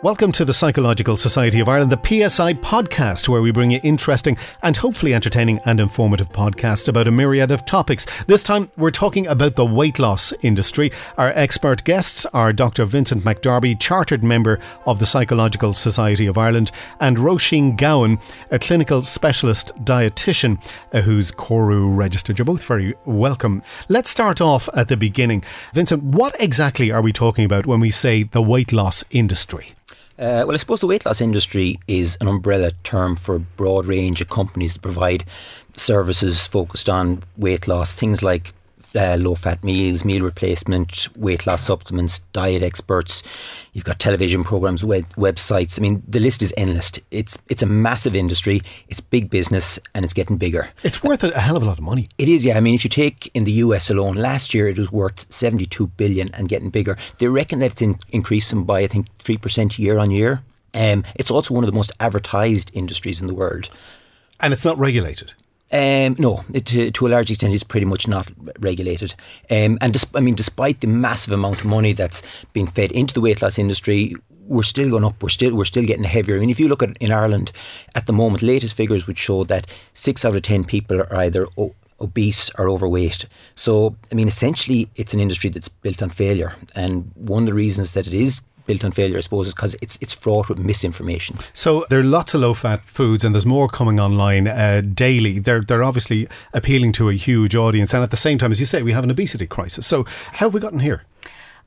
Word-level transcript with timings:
Welcome 0.00 0.30
to 0.32 0.44
the 0.44 0.54
Psychological 0.54 1.16
Society 1.16 1.58
of 1.58 1.68
Ireland, 1.68 1.90
the 1.90 1.96
PSI 2.28 2.54
podcast, 2.54 3.28
where 3.28 3.42
we 3.42 3.50
bring 3.50 3.72
you 3.72 3.80
interesting 3.82 4.36
and 4.62 4.76
hopefully 4.76 5.12
entertaining 5.12 5.58
and 5.64 5.80
informative 5.80 6.28
podcasts 6.28 6.86
about 6.86 7.08
a 7.08 7.10
myriad 7.10 7.50
of 7.50 7.64
topics. 7.64 8.06
This 8.28 8.44
time, 8.44 8.70
we're 8.76 8.92
talking 8.92 9.26
about 9.26 9.56
the 9.56 9.66
weight 9.66 9.98
loss 9.98 10.32
industry. 10.42 10.92
Our 11.16 11.30
expert 11.30 11.82
guests 11.82 12.24
are 12.26 12.52
Dr. 12.52 12.84
Vincent 12.84 13.24
McDarby, 13.24 13.80
chartered 13.80 14.22
member 14.22 14.60
of 14.86 15.00
the 15.00 15.04
Psychological 15.04 15.74
Society 15.74 16.28
of 16.28 16.38
Ireland, 16.38 16.70
and 17.00 17.16
Roisin 17.16 17.76
Gowan, 17.76 18.20
a 18.52 18.60
clinical 18.60 19.02
specialist 19.02 19.72
dietitian 19.84 20.64
uh, 20.92 21.00
who's 21.00 21.32
CORU 21.32 21.96
registered. 21.96 22.38
You're 22.38 22.44
both 22.46 22.62
very 22.64 22.94
welcome. 23.04 23.64
Let's 23.88 24.10
start 24.10 24.40
off 24.40 24.68
at 24.74 24.86
the 24.86 24.96
beginning. 24.96 25.42
Vincent, 25.72 26.04
what 26.04 26.36
exactly 26.40 26.92
are 26.92 27.02
we 27.02 27.12
talking 27.12 27.44
about 27.44 27.66
when 27.66 27.80
we 27.80 27.90
say 27.90 28.22
the 28.22 28.40
weight 28.40 28.72
loss 28.72 29.02
industry? 29.10 29.74
Uh, 30.18 30.42
well, 30.44 30.54
I 30.54 30.56
suppose 30.56 30.80
the 30.80 30.88
weight 30.88 31.06
loss 31.06 31.20
industry 31.20 31.76
is 31.86 32.18
an 32.20 32.26
umbrella 32.26 32.72
term 32.82 33.14
for 33.14 33.36
a 33.36 33.40
broad 33.40 33.86
range 33.86 34.20
of 34.20 34.28
companies 34.28 34.72
that 34.72 34.82
provide 34.82 35.24
services 35.74 36.44
focused 36.46 36.88
on 36.88 37.22
weight 37.36 37.68
loss, 37.68 37.92
things 37.92 38.20
like 38.20 38.52
uh, 38.98 39.16
low 39.18 39.34
fat 39.34 39.62
meals, 39.62 40.04
meal 40.04 40.24
replacement, 40.24 41.08
weight 41.16 41.46
loss 41.46 41.62
supplements, 41.62 42.18
diet 42.32 42.62
experts. 42.62 43.22
You've 43.72 43.84
got 43.84 44.00
television 44.00 44.42
programs, 44.42 44.84
web, 44.84 45.08
websites. 45.14 45.78
I 45.78 45.82
mean, 45.82 46.02
the 46.06 46.18
list 46.18 46.42
is 46.42 46.52
endless. 46.56 46.92
It's 47.10 47.38
it's 47.48 47.62
a 47.62 47.66
massive 47.66 48.16
industry. 48.16 48.60
It's 48.88 49.00
big 49.00 49.30
business, 49.30 49.78
and 49.94 50.04
it's 50.04 50.14
getting 50.14 50.36
bigger. 50.36 50.70
It's 50.82 51.02
worth 51.02 51.22
a 51.22 51.38
hell 51.38 51.56
of 51.56 51.62
a 51.62 51.66
lot 51.66 51.78
of 51.78 51.84
money. 51.84 52.06
It 52.18 52.28
is, 52.28 52.44
yeah. 52.44 52.56
I 52.56 52.60
mean, 52.60 52.74
if 52.74 52.84
you 52.84 52.90
take 52.90 53.30
in 53.34 53.44
the 53.44 53.52
US 53.52 53.88
alone, 53.88 54.16
last 54.16 54.52
year 54.52 54.68
it 54.68 54.78
was 54.78 54.90
worth 54.90 55.32
seventy-two 55.32 55.88
billion 55.96 56.34
and 56.34 56.48
getting 56.48 56.70
bigger. 56.70 56.96
They 57.18 57.28
reckon 57.28 57.60
that 57.60 57.72
it's 57.72 57.82
in, 57.82 57.98
increasing 58.10 58.64
by 58.64 58.80
I 58.80 58.88
think 58.88 59.06
three 59.18 59.38
percent 59.38 59.78
year 59.78 59.98
on 59.98 60.10
year. 60.10 60.42
Um, 60.74 61.04
it's 61.14 61.30
also 61.30 61.54
one 61.54 61.64
of 61.64 61.70
the 61.70 61.76
most 61.76 61.92
advertised 61.98 62.70
industries 62.74 63.20
in 63.20 63.26
the 63.26 63.34
world, 63.34 63.70
and 64.40 64.52
it's 64.52 64.64
not 64.64 64.78
regulated. 64.78 65.34
Um, 65.70 66.16
no, 66.18 66.44
it, 66.54 66.64
to, 66.66 66.90
to, 66.90 67.06
a 67.06 67.08
large 67.08 67.30
extent, 67.30 67.52
it's 67.52 67.62
pretty 67.62 67.84
much 67.84 68.08
not 68.08 68.30
regulated. 68.58 69.14
Um, 69.50 69.76
and 69.80 70.04
I 70.14 70.20
mean, 70.20 70.34
despite 70.34 70.80
the 70.80 70.86
massive 70.86 71.34
amount 71.34 71.60
of 71.60 71.66
money 71.66 71.92
that's 71.92 72.22
being 72.52 72.66
fed 72.66 72.90
into 72.92 73.12
the 73.12 73.20
weight 73.20 73.42
loss 73.42 73.58
industry, 73.58 74.14
we're 74.46 74.62
still 74.62 74.88
going 74.88 75.04
up. 75.04 75.22
We're 75.22 75.28
still 75.28 75.54
we're 75.54 75.64
still 75.64 75.84
getting 75.84 76.04
heavier. 76.04 76.36
I 76.36 76.40
mean, 76.40 76.50
if 76.50 76.58
you 76.58 76.68
look 76.68 76.82
at 76.82 76.96
in 76.98 77.12
Ireland 77.12 77.52
at 77.94 78.06
the 78.06 78.14
moment, 78.14 78.42
latest 78.42 78.76
figures 78.76 79.06
would 79.06 79.18
show 79.18 79.44
that 79.44 79.66
six 79.92 80.24
out 80.24 80.34
of 80.34 80.42
ten 80.42 80.64
people 80.64 81.00
are 81.00 81.14
either 81.16 81.46
o- 81.58 81.74
obese 82.00 82.50
or 82.56 82.68
overweight. 82.68 83.26
So, 83.54 83.96
I 84.10 84.14
mean, 84.14 84.28
essentially, 84.28 84.88
it's 84.96 85.12
an 85.12 85.20
industry 85.20 85.50
that's 85.50 85.68
built 85.68 86.02
on 86.02 86.10
failure. 86.10 86.54
And 86.74 87.10
one 87.14 87.42
of 87.42 87.48
the 87.48 87.54
reasons 87.54 87.92
that 87.92 88.06
it 88.06 88.14
is 88.14 88.42
built 88.68 88.84
on 88.84 88.92
failure, 88.92 89.16
I 89.16 89.20
suppose, 89.20 89.48
is 89.48 89.54
because 89.54 89.74
it's 89.82 89.98
it's 90.00 90.14
fraught 90.14 90.48
with 90.48 90.58
misinformation. 90.58 91.36
So 91.52 91.84
there 91.90 91.98
are 91.98 92.04
lots 92.04 92.34
of 92.34 92.42
low 92.42 92.54
fat 92.54 92.84
foods, 92.84 93.24
and 93.24 93.34
there's 93.34 93.46
more 93.46 93.68
coming 93.68 93.98
online 93.98 94.46
uh, 94.46 94.82
daily. 94.94 95.40
They're 95.40 95.62
they're 95.62 95.82
obviously 95.82 96.28
appealing 96.52 96.92
to 96.92 97.08
a 97.08 97.14
huge 97.14 97.56
audience, 97.56 97.92
and 97.92 98.04
at 98.04 98.12
the 98.12 98.16
same 98.16 98.38
time, 98.38 98.52
as 98.52 98.60
you 98.60 98.66
say, 98.66 98.82
we 98.82 98.92
have 98.92 99.04
an 99.04 99.10
obesity 99.10 99.46
crisis. 99.46 99.86
So 99.86 100.04
how 100.34 100.46
have 100.46 100.54
we 100.54 100.60
gotten 100.60 100.80
here? 100.80 101.02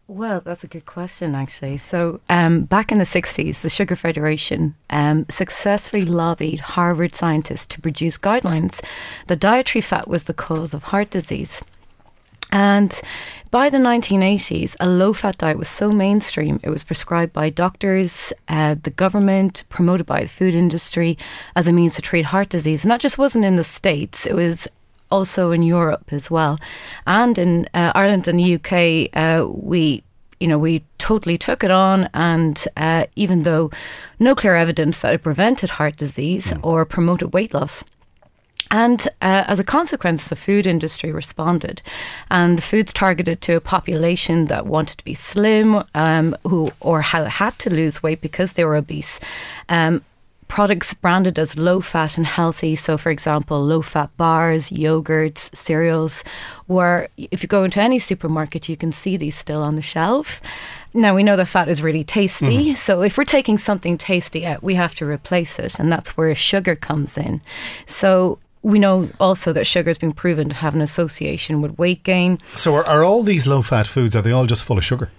Well, 0.08 0.42
that's 0.42 0.64
a 0.66 0.68
good 0.68 0.86
question, 0.86 1.36
actually. 1.36 1.78
So, 1.78 2.20
um, 2.28 2.64
back 2.64 2.92
in 2.92 2.98
the 2.98 3.06
60s, 3.06 3.62
the 3.62 3.70
Sugar 3.70 3.96
Federation 3.96 4.76
um, 4.90 5.26
successfully 5.30 6.04
lobbied 6.04 6.60
Harvard 6.76 7.16
scientists 7.16 7.66
to 7.68 7.80
produce 7.80 8.18
guidelines 8.18 8.84
that 9.28 9.40
dietary 9.40 9.82
fat 9.82 10.10
was 10.10 10.26
the 10.26 10.34
cause 10.34 10.74
of 10.74 10.84
heart 10.84 11.12
disease. 11.12 11.64
And 12.52 13.00
by 13.50 13.70
the 13.70 13.78
1980s, 13.78 14.76
a 14.80 14.88
low 14.88 15.14
fat 15.14 15.38
diet 15.38 15.58
was 15.58 15.70
so 15.70 15.92
mainstream, 15.92 16.60
it 16.64 16.70
was 16.70 16.84
prescribed 16.84 17.34
by 17.34 17.50
doctors, 17.50 18.34
uh, 18.48 18.76
the 18.82 18.90
government, 18.90 19.64
promoted 19.70 20.06
by 20.06 20.22
the 20.24 20.30
food 20.30 20.56
industry 20.56 21.18
as 21.56 21.68
a 21.68 21.74
means 21.74 21.96
to 21.96 22.02
treat 22.02 22.26
heart 22.26 22.50
disease. 22.50 22.84
And 22.84 22.92
that 22.92 23.02
just 23.02 23.18
wasn't 23.18 23.46
in 23.46 23.56
the 23.56 23.64
States, 23.64 24.26
it 24.26 24.34
was 24.34 24.68
also 25.10 25.52
in 25.52 25.64
Europe 25.64 26.12
as 26.12 26.32
well. 26.32 26.60
And 27.06 27.38
in 27.38 27.68
uh, 27.74 27.92
Ireland 27.94 28.28
and 28.28 28.40
the 28.40 28.56
UK, 28.56 29.10
uh, 29.16 29.48
we 29.48 30.04
you 30.40 30.48
know, 30.48 30.58
we 30.58 30.84
totally 30.98 31.38
took 31.38 31.64
it 31.64 31.70
on, 31.70 32.10
and 32.16 32.68
uh, 32.76 33.06
even 33.16 33.44
though 33.44 33.70
no 34.18 34.34
clear 34.34 34.56
evidence 34.56 35.02
that 35.02 35.14
it 35.14 35.22
prevented 35.22 35.70
heart 35.70 35.98
disease 35.98 36.52
mm. 36.52 36.60
or 36.64 36.84
promoted 36.84 37.32
weight 37.32 37.54
loss, 37.54 37.84
and 38.72 39.06
uh, 39.22 39.44
as 39.48 39.60
a 39.60 39.64
consequence, 39.64 40.30
the 40.30 40.36
food 40.36 40.66
industry 40.66 41.12
responded, 41.12 41.82
and 42.30 42.58
the 42.58 42.62
foods 42.62 42.94
targeted 42.94 43.42
to 43.42 43.56
a 43.58 43.62
population 43.62 44.46
that 44.46 44.66
wanted 44.66 44.98
to 44.98 45.04
be 45.04 45.14
slim, 45.14 45.84
um, 45.94 46.36
who 46.48 46.72
or 46.80 47.02
how 47.02 47.26
had 47.26 47.54
to 47.60 47.70
lose 47.70 48.02
weight 48.02 48.22
because 48.22 48.54
they 48.54 48.66
were 48.66 48.78
obese. 48.78 49.20
Um, 49.70 50.02
products 50.52 50.94
branded 50.94 51.40
as 51.40 51.58
low 51.58 51.80
fat 51.80 52.18
and 52.18 52.26
healthy. 52.26 52.76
So, 52.76 52.98
for 52.98 53.10
example, 53.10 53.64
low 53.64 53.82
fat 53.82 54.10
bars, 54.18 54.70
yogurts, 54.70 55.56
cereals, 55.56 56.26
where 56.68 57.08
if 57.16 57.42
you 57.42 57.48
go 57.48 57.64
into 57.64 57.80
any 57.80 58.00
supermarket, 58.00 58.68
you 58.68 58.76
can 58.76 58.92
see 58.92 59.16
these 59.16 59.36
still 59.36 59.64
on 59.64 59.78
the 59.78 59.82
shelf. 59.82 60.42
Now, 60.94 61.16
we 61.16 61.24
know 61.24 61.38
that 61.38 61.48
fat 61.48 61.70
is 61.70 61.82
really 61.82 62.04
tasty. 62.04 62.74
Mm. 62.74 62.76
So, 62.76 63.02
if 63.02 63.18
we're 63.18 63.24
taking 63.24 63.58
something 63.58 63.98
tasty 63.98 64.46
out, 64.46 64.62
we 64.62 64.76
have 64.76 64.94
to 64.96 65.06
replace 65.06 65.58
it. 65.58 65.80
And 65.80 65.90
that's 65.90 66.18
where 66.18 66.36
sugar 66.36 66.76
comes 66.76 67.18
in. 67.18 67.40
So, 67.86 68.38
we 68.64 68.80
know 68.80 69.10
also 69.20 69.54
that 69.54 69.66
sugar 69.66 69.90
has 69.90 69.98
been 69.98 70.14
proven 70.14 70.50
to 70.50 70.56
have 70.56 70.76
an 70.76 70.82
association 70.82 71.62
with 71.62 71.78
weight 71.78 72.04
gain. 72.04 72.40
So, 72.56 72.76
are, 72.76 72.86
are 72.86 73.04
all 73.04 73.24
these 73.24 73.48
low 73.48 73.62
fat 73.62 73.88
foods, 73.88 74.16
are 74.16 74.22
they 74.22 74.32
all 74.32 74.46
just 74.46 74.64
full 74.64 74.78
of 74.78 74.86
sugar? 74.86 75.10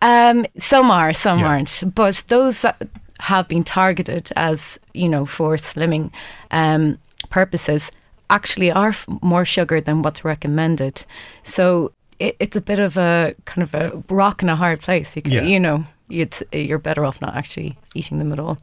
Um, 0.00 0.46
some 0.58 0.90
are, 0.90 1.12
some 1.12 1.40
yeah. 1.40 1.48
aren't. 1.48 1.94
But 1.94 2.24
those 2.28 2.62
that 2.62 2.88
have 3.20 3.48
been 3.48 3.64
targeted 3.64 4.30
as, 4.36 4.78
you 4.94 5.08
know, 5.08 5.24
for 5.24 5.56
slimming 5.56 6.10
um, 6.50 6.98
purposes 7.30 7.92
actually 8.30 8.70
are 8.70 8.90
f- 8.90 9.06
more 9.22 9.44
sugar 9.44 9.80
than 9.80 10.02
what's 10.02 10.24
recommended. 10.24 11.04
So, 11.42 11.92
it, 12.18 12.36
it's 12.38 12.56
a 12.56 12.60
bit 12.60 12.78
of 12.78 12.96
a 12.96 13.34
kind 13.44 13.62
of 13.62 13.74
a 13.74 14.02
rock 14.08 14.42
in 14.42 14.48
a 14.48 14.56
hard 14.56 14.80
place. 14.80 15.14
You, 15.14 15.22
can, 15.22 15.32
yeah. 15.32 15.42
you 15.42 15.60
know, 15.60 15.84
you're 16.08 16.78
better 16.78 17.04
off 17.04 17.20
not 17.20 17.36
actually 17.36 17.76
eating 17.94 18.18
them 18.18 18.32
at 18.32 18.40
all. 18.40 18.58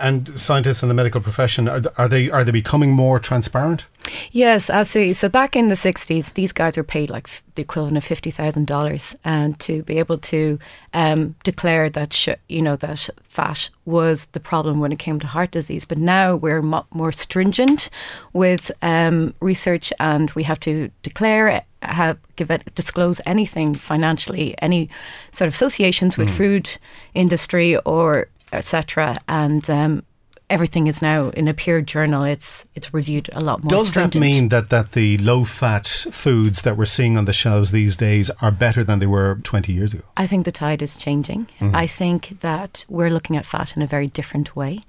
And 0.00 0.38
scientists 0.38 0.82
in 0.82 0.88
the 0.88 0.94
medical 0.94 1.20
profession 1.20 1.68
are, 1.68 1.82
are 1.96 2.08
they 2.08 2.30
are 2.30 2.44
they 2.44 2.52
becoming 2.52 2.92
more 2.92 3.18
transparent? 3.18 3.86
Yes, 4.32 4.70
absolutely. 4.70 5.12
So 5.14 5.28
back 5.28 5.56
in 5.56 5.68
the 5.68 5.74
'60s, 5.74 6.34
these 6.34 6.52
guys 6.52 6.76
were 6.76 6.84
paid 6.84 7.10
like 7.10 7.28
the 7.56 7.62
equivalent 7.62 7.96
of 7.96 8.04
fifty 8.04 8.30
thousand 8.30 8.66
dollars, 8.66 9.16
and 9.24 9.58
to 9.60 9.82
be 9.82 9.98
able 9.98 10.18
to 10.18 10.58
um, 10.94 11.34
declare 11.44 11.90
that 11.90 12.12
sh- 12.12 12.40
you 12.48 12.62
know 12.62 12.76
that 12.76 13.08
fat 13.22 13.70
was 13.84 14.26
the 14.26 14.40
problem 14.40 14.80
when 14.80 14.92
it 14.92 14.98
came 14.98 15.18
to 15.20 15.26
heart 15.26 15.50
disease. 15.50 15.84
But 15.84 15.98
now 15.98 16.36
we're 16.36 16.62
mo- 16.62 16.86
more 16.90 17.12
stringent 17.12 17.90
with 18.32 18.70
um, 18.82 19.34
research, 19.40 19.92
and 19.98 20.30
we 20.32 20.44
have 20.44 20.60
to 20.60 20.90
declare 21.02 21.64
have 21.82 22.18
give 22.36 22.50
it 22.50 22.74
disclose 22.74 23.20
anything 23.26 23.74
financially, 23.74 24.54
any 24.60 24.88
sort 25.32 25.48
of 25.48 25.54
associations 25.54 26.16
with 26.16 26.28
mm. 26.28 26.36
food 26.36 26.78
industry 27.14 27.76
or 27.78 28.28
etc. 28.52 29.16
And 29.28 29.68
um, 29.70 30.02
everything 30.50 30.86
is 30.86 31.02
now 31.02 31.28
in 31.30 31.48
a 31.48 31.54
peer 31.54 31.80
journal. 31.80 32.24
It's 32.24 32.66
it's 32.74 32.92
reviewed 32.94 33.28
a 33.32 33.40
lot 33.40 33.62
more. 33.62 33.68
Does 33.68 33.88
stringent. 33.88 34.12
that 34.14 34.20
mean 34.20 34.48
that 34.48 34.70
that 34.70 34.92
the 34.92 35.18
low 35.18 35.44
fat 35.44 35.86
foods 35.86 36.62
that 36.62 36.76
we're 36.76 36.84
seeing 36.84 37.16
on 37.16 37.24
the 37.24 37.32
shelves 37.32 37.70
these 37.70 37.96
days 37.96 38.30
are 38.40 38.50
better 38.50 38.84
than 38.84 38.98
they 38.98 39.06
were 39.06 39.38
twenty 39.42 39.72
years 39.72 39.94
ago? 39.94 40.04
I 40.16 40.26
think 40.26 40.44
the 40.44 40.52
tide 40.52 40.82
is 40.82 40.96
changing. 40.96 41.48
Mm-hmm. 41.60 41.76
I 41.76 41.86
think 41.86 42.40
that 42.40 42.84
we're 42.88 43.10
looking 43.10 43.36
at 43.36 43.46
fat 43.46 43.76
in 43.76 43.82
a 43.82 43.86
very 43.86 44.08
different 44.08 44.56
way. 44.56 44.80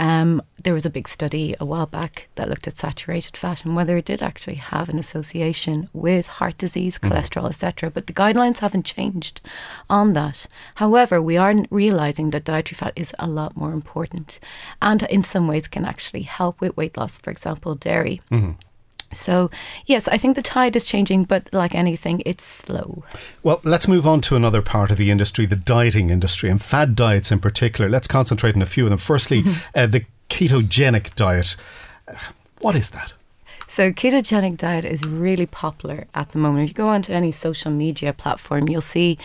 Um, 0.00 0.40
there 0.62 0.72
was 0.72 0.86
a 0.86 0.90
big 0.90 1.06
study 1.06 1.54
a 1.60 1.66
while 1.66 1.84
back 1.84 2.28
that 2.36 2.48
looked 2.48 2.66
at 2.66 2.78
saturated 2.78 3.36
fat 3.36 3.66
and 3.66 3.76
whether 3.76 3.98
it 3.98 4.06
did 4.06 4.22
actually 4.22 4.54
have 4.54 4.88
an 4.88 4.98
association 4.98 5.90
with 5.92 6.26
heart 6.26 6.56
disease, 6.56 6.98
mm. 6.98 7.10
cholesterol, 7.10 7.50
etc. 7.50 7.90
But 7.90 8.06
the 8.06 8.14
guidelines 8.14 8.60
haven't 8.60 8.86
changed 8.86 9.42
on 9.90 10.14
that. 10.14 10.46
However, 10.76 11.20
we 11.20 11.36
are 11.36 11.54
realizing 11.70 12.30
that 12.30 12.44
dietary 12.44 12.76
fat 12.76 12.94
is 12.96 13.14
a 13.18 13.26
lot 13.26 13.58
more 13.58 13.72
important 13.72 14.40
and 14.80 15.02
in 15.02 15.22
some 15.22 15.46
ways 15.46 15.68
can 15.68 15.84
actually 15.84 16.22
help 16.22 16.62
with 16.62 16.78
weight 16.78 16.96
loss. 16.96 17.18
For 17.18 17.30
example, 17.30 17.74
dairy. 17.74 18.22
Mm-hmm 18.30 18.52
so, 19.12 19.50
yes, 19.86 20.06
I 20.08 20.18
think 20.18 20.36
the 20.36 20.42
tide 20.42 20.76
is 20.76 20.84
changing, 20.84 21.24
but 21.24 21.48
like 21.52 21.74
anything, 21.74 22.22
it's 22.24 22.44
slow. 22.44 23.02
Well, 23.42 23.60
let's 23.64 23.88
move 23.88 24.06
on 24.06 24.20
to 24.22 24.36
another 24.36 24.62
part 24.62 24.90
of 24.90 24.98
the 24.98 25.10
industry, 25.10 25.46
the 25.46 25.56
dieting 25.56 26.10
industry, 26.10 26.48
and 26.48 26.62
fad 26.62 26.94
diets 26.94 27.32
in 27.32 27.40
particular. 27.40 27.90
Let's 27.90 28.06
concentrate 28.06 28.54
on 28.54 28.62
a 28.62 28.66
few 28.66 28.84
of 28.84 28.90
them. 28.90 28.98
Firstly, 28.98 29.42
mm-hmm. 29.42 29.58
uh, 29.74 29.86
the 29.86 30.04
ketogenic 30.28 31.14
diet. 31.16 31.56
What 32.60 32.76
is 32.76 32.90
that? 32.90 33.14
So, 33.66 33.92
ketogenic 33.92 34.56
diet 34.56 34.84
is 34.84 35.04
really 35.04 35.46
popular 35.46 36.06
at 36.14 36.32
the 36.32 36.38
moment. 36.38 36.64
If 36.64 36.70
you 36.70 36.74
go 36.74 36.88
onto 36.88 37.12
any 37.12 37.32
social 37.32 37.70
media 37.70 38.12
platform, 38.12 38.68
you'll 38.68 38.80
see 38.80 39.18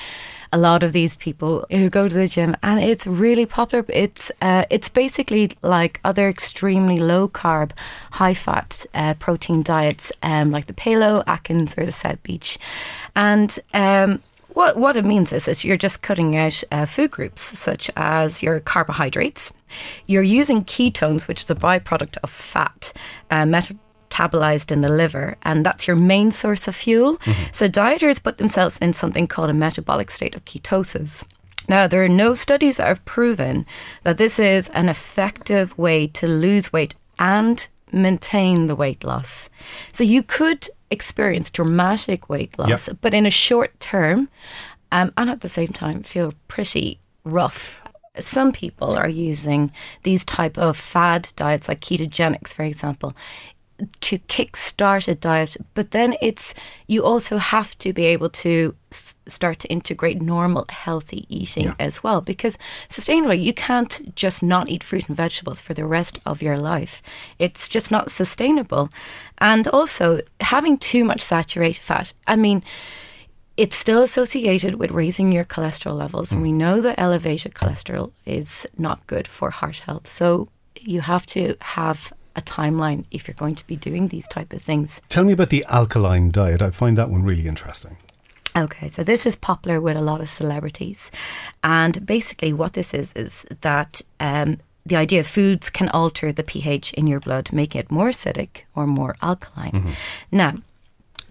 a 0.55 0.57
lot 0.57 0.83
of 0.83 0.93
these 0.93 1.17
people 1.17 1.65
who 1.69 1.89
go 1.89 2.07
to 2.07 2.15
the 2.15 2.27
gym, 2.27 2.55
and 2.63 2.79
it's 2.79 3.05
really 3.05 3.45
popular. 3.45 3.83
It's 3.89 4.31
uh, 4.41 4.63
it's 4.69 4.87
basically 4.87 5.51
like 5.61 5.99
other 6.05 6.29
extremely 6.29 6.95
low 6.95 7.27
carb, 7.27 7.71
high 8.11 8.33
fat 8.33 8.85
uh, 8.93 9.15
protein 9.15 9.63
diets, 9.63 10.13
um, 10.23 10.51
like 10.51 10.67
the 10.67 10.73
Paleo, 10.73 11.23
Atkins, 11.27 11.77
or 11.77 11.85
the 11.85 11.91
South 11.91 12.23
Beach, 12.23 12.57
and 13.15 13.59
um, 13.73 14.21
what, 14.53 14.77
what 14.77 14.95
it 14.95 15.03
means 15.03 15.33
is, 15.33 15.49
is 15.49 15.65
you're 15.65 15.75
just 15.75 16.01
cutting 16.01 16.37
out 16.37 16.63
uh, 16.71 16.85
food 16.85 17.11
groups 17.11 17.41
such 17.59 17.91
as 17.97 18.41
your 18.41 18.61
carbohydrates. 18.61 19.51
You're 20.07 20.23
using 20.23 20.63
ketones, 20.63 21.27
which 21.27 21.41
is 21.43 21.51
a 21.51 21.55
byproduct 21.55 22.15
of 22.23 22.29
fat, 22.29 22.93
uh, 23.29 23.45
metabolized 24.15 24.71
in 24.71 24.81
the 24.81 24.89
liver, 24.89 25.37
and 25.43 25.65
that's 25.65 25.87
your 25.87 25.95
main 25.95 26.31
source 26.31 26.67
of 26.67 26.75
fuel. 26.75 27.17
Mm-hmm. 27.17 27.43
So 27.51 27.67
dieters 27.67 28.21
put 28.21 28.37
themselves 28.37 28.77
in 28.79 28.93
something 28.93 29.27
called 29.27 29.49
a 29.49 29.53
metabolic 29.53 30.11
state 30.11 30.35
of 30.35 30.45
ketosis. 30.45 31.23
Now, 31.67 31.87
there 31.87 32.03
are 32.03 32.09
no 32.09 32.33
studies 32.33 32.77
that 32.77 32.87
have 32.87 33.05
proven 33.05 33.65
that 34.03 34.17
this 34.17 34.39
is 34.39 34.69
an 34.69 34.87
effective 34.87 35.77
way 35.77 36.07
to 36.07 36.27
lose 36.27 36.71
weight 36.71 36.95
and 37.17 37.67
maintain 37.91 38.67
the 38.67 38.75
weight 38.75 39.03
loss. 39.03 39.49
So 39.91 40.03
you 40.03 40.21
could 40.21 40.67
experience 40.91 41.49
dramatic 41.49 42.29
weight 42.29 42.57
loss, 42.59 42.87
yep. 42.87 42.97
but 43.01 43.13
in 43.13 43.25
a 43.25 43.31
short 43.31 43.79
term, 43.79 44.29
um, 44.91 45.11
and 45.17 45.29
at 45.29 45.41
the 45.41 45.49
same 45.49 45.69
time 45.69 46.03
feel 46.03 46.33
pretty 46.47 46.99
rough. 47.23 47.81
Some 48.19 48.51
people 48.51 48.95
are 48.95 49.09
using 49.09 49.71
these 50.03 50.23
type 50.23 50.57
of 50.57 50.77
fad 50.77 51.33
diets, 51.35 51.67
like 51.67 51.81
ketogenics, 51.81 52.53
for 52.53 52.63
example, 52.63 53.13
to 54.01 54.19
kickstart 54.19 55.07
a 55.07 55.15
diet, 55.15 55.57
but 55.73 55.91
then 55.91 56.15
it's 56.21 56.53
you 56.87 57.03
also 57.03 57.37
have 57.37 57.77
to 57.79 57.91
be 57.91 58.05
able 58.05 58.29
to 58.29 58.73
s- 58.91 59.15
start 59.27 59.59
to 59.59 59.67
integrate 59.67 60.21
normal, 60.21 60.65
healthy 60.69 61.25
eating 61.27 61.65
yeah. 61.65 61.75
as 61.79 62.01
well. 62.01 62.21
Because 62.21 62.57
sustainably, 62.89 63.41
you 63.41 63.53
can't 63.53 64.15
just 64.15 64.41
not 64.41 64.69
eat 64.69 64.83
fruit 64.83 65.07
and 65.07 65.17
vegetables 65.17 65.59
for 65.59 65.73
the 65.73 65.85
rest 65.85 66.19
of 66.25 66.41
your 66.41 66.57
life. 66.57 67.01
It's 67.37 67.67
just 67.67 67.91
not 67.91 68.11
sustainable. 68.11 68.89
And 69.39 69.67
also, 69.67 70.21
having 70.39 70.77
too 70.77 71.03
much 71.03 71.21
saturated 71.21 71.81
fat. 71.81 72.13
I 72.27 72.37
mean, 72.37 72.63
it's 73.57 73.75
still 73.75 74.03
associated 74.03 74.75
with 74.75 74.91
raising 74.91 75.31
your 75.31 75.45
cholesterol 75.45 75.97
levels, 75.97 76.31
and 76.31 76.41
we 76.41 76.51
mm. 76.51 76.55
know 76.55 76.81
that 76.81 76.99
elevated 76.99 77.53
cholesterol 77.53 78.11
is 78.25 78.65
not 78.77 79.05
good 79.07 79.27
for 79.27 79.49
heart 79.49 79.79
health. 79.79 80.07
So 80.07 80.49
you 80.79 81.01
have 81.01 81.25
to 81.27 81.55
have 81.59 82.13
a 82.35 82.41
timeline 82.41 83.05
if 83.11 83.27
you're 83.27 83.35
going 83.35 83.55
to 83.55 83.67
be 83.67 83.75
doing 83.75 84.09
these 84.09 84.27
type 84.27 84.53
of 84.53 84.61
things. 84.61 85.01
Tell 85.09 85.23
me 85.23 85.33
about 85.33 85.49
the 85.49 85.65
alkaline 85.69 86.31
diet. 86.31 86.61
I 86.61 86.71
find 86.71 86.97
that 86.97 87.09
one 87.09 87.23
really 87.23 87.47
interesting. 87.47 87.97
Okay, 88.55 88.87
so 88.87 89.03
this 89.03 89.25
is 89.25 89.35
popular 89.35 89.81
with 89.81 89.97
a 89.97 90.01
lot 90.01 90.21
of 90.21 90.29
celebrities, 90.29 91.11
and 91.61 92.05
basically 92.05 92.53
what 92.53 92.71
this 92.71 92.93
is 92.93 93.11
is 93.13 93.45
that 93.61 94.01
um, 94.21 94.59
the 94.85 94.95
idea 94.95 95.19
is 95.19 95.27
foods 95.27 95.69
can 95.69 95.89
alter 95.89 96.31
the 96.31 96.43
pH 96.43 96.93
in 96.93 97.05
your 97.05 97.19
blood, 97.19 97.51
make 97.51 97.75
it 97.75 97.91
more 97.91 98.09
acidic 98.09 98.61
or 98.73 98.87
more 98.87 99.15
alkaline. 99.21 99.71
Mm-hmm. 99.71 99.91
Now, 100.31 100.55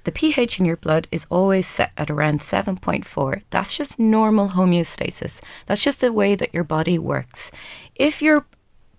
the 0.05 0.13
pH 0.13 0.61
in 0.61 0.67
your 0.67 0.77
blood 0.77 1.09
is 1.11 1.27
always 1.31 1.67
set 1.67 1.93
at 1.97 2.11
around 2.11 2.41
7.4. 2.41 3.43
That's 3.51 3.77
just 3.77 3.99
normal 3.99 4.51
homeostasis. 4.51 5.41
That's 5.67 5.83
just 5.83 6.01
the 6.01 6.13
way 6.13 6.35
that 6.35 6.53
your 6.53 6.65
body 6.65 6.99
works. 6.99 7.51
If 7.95 8.21
your 8.21 8.45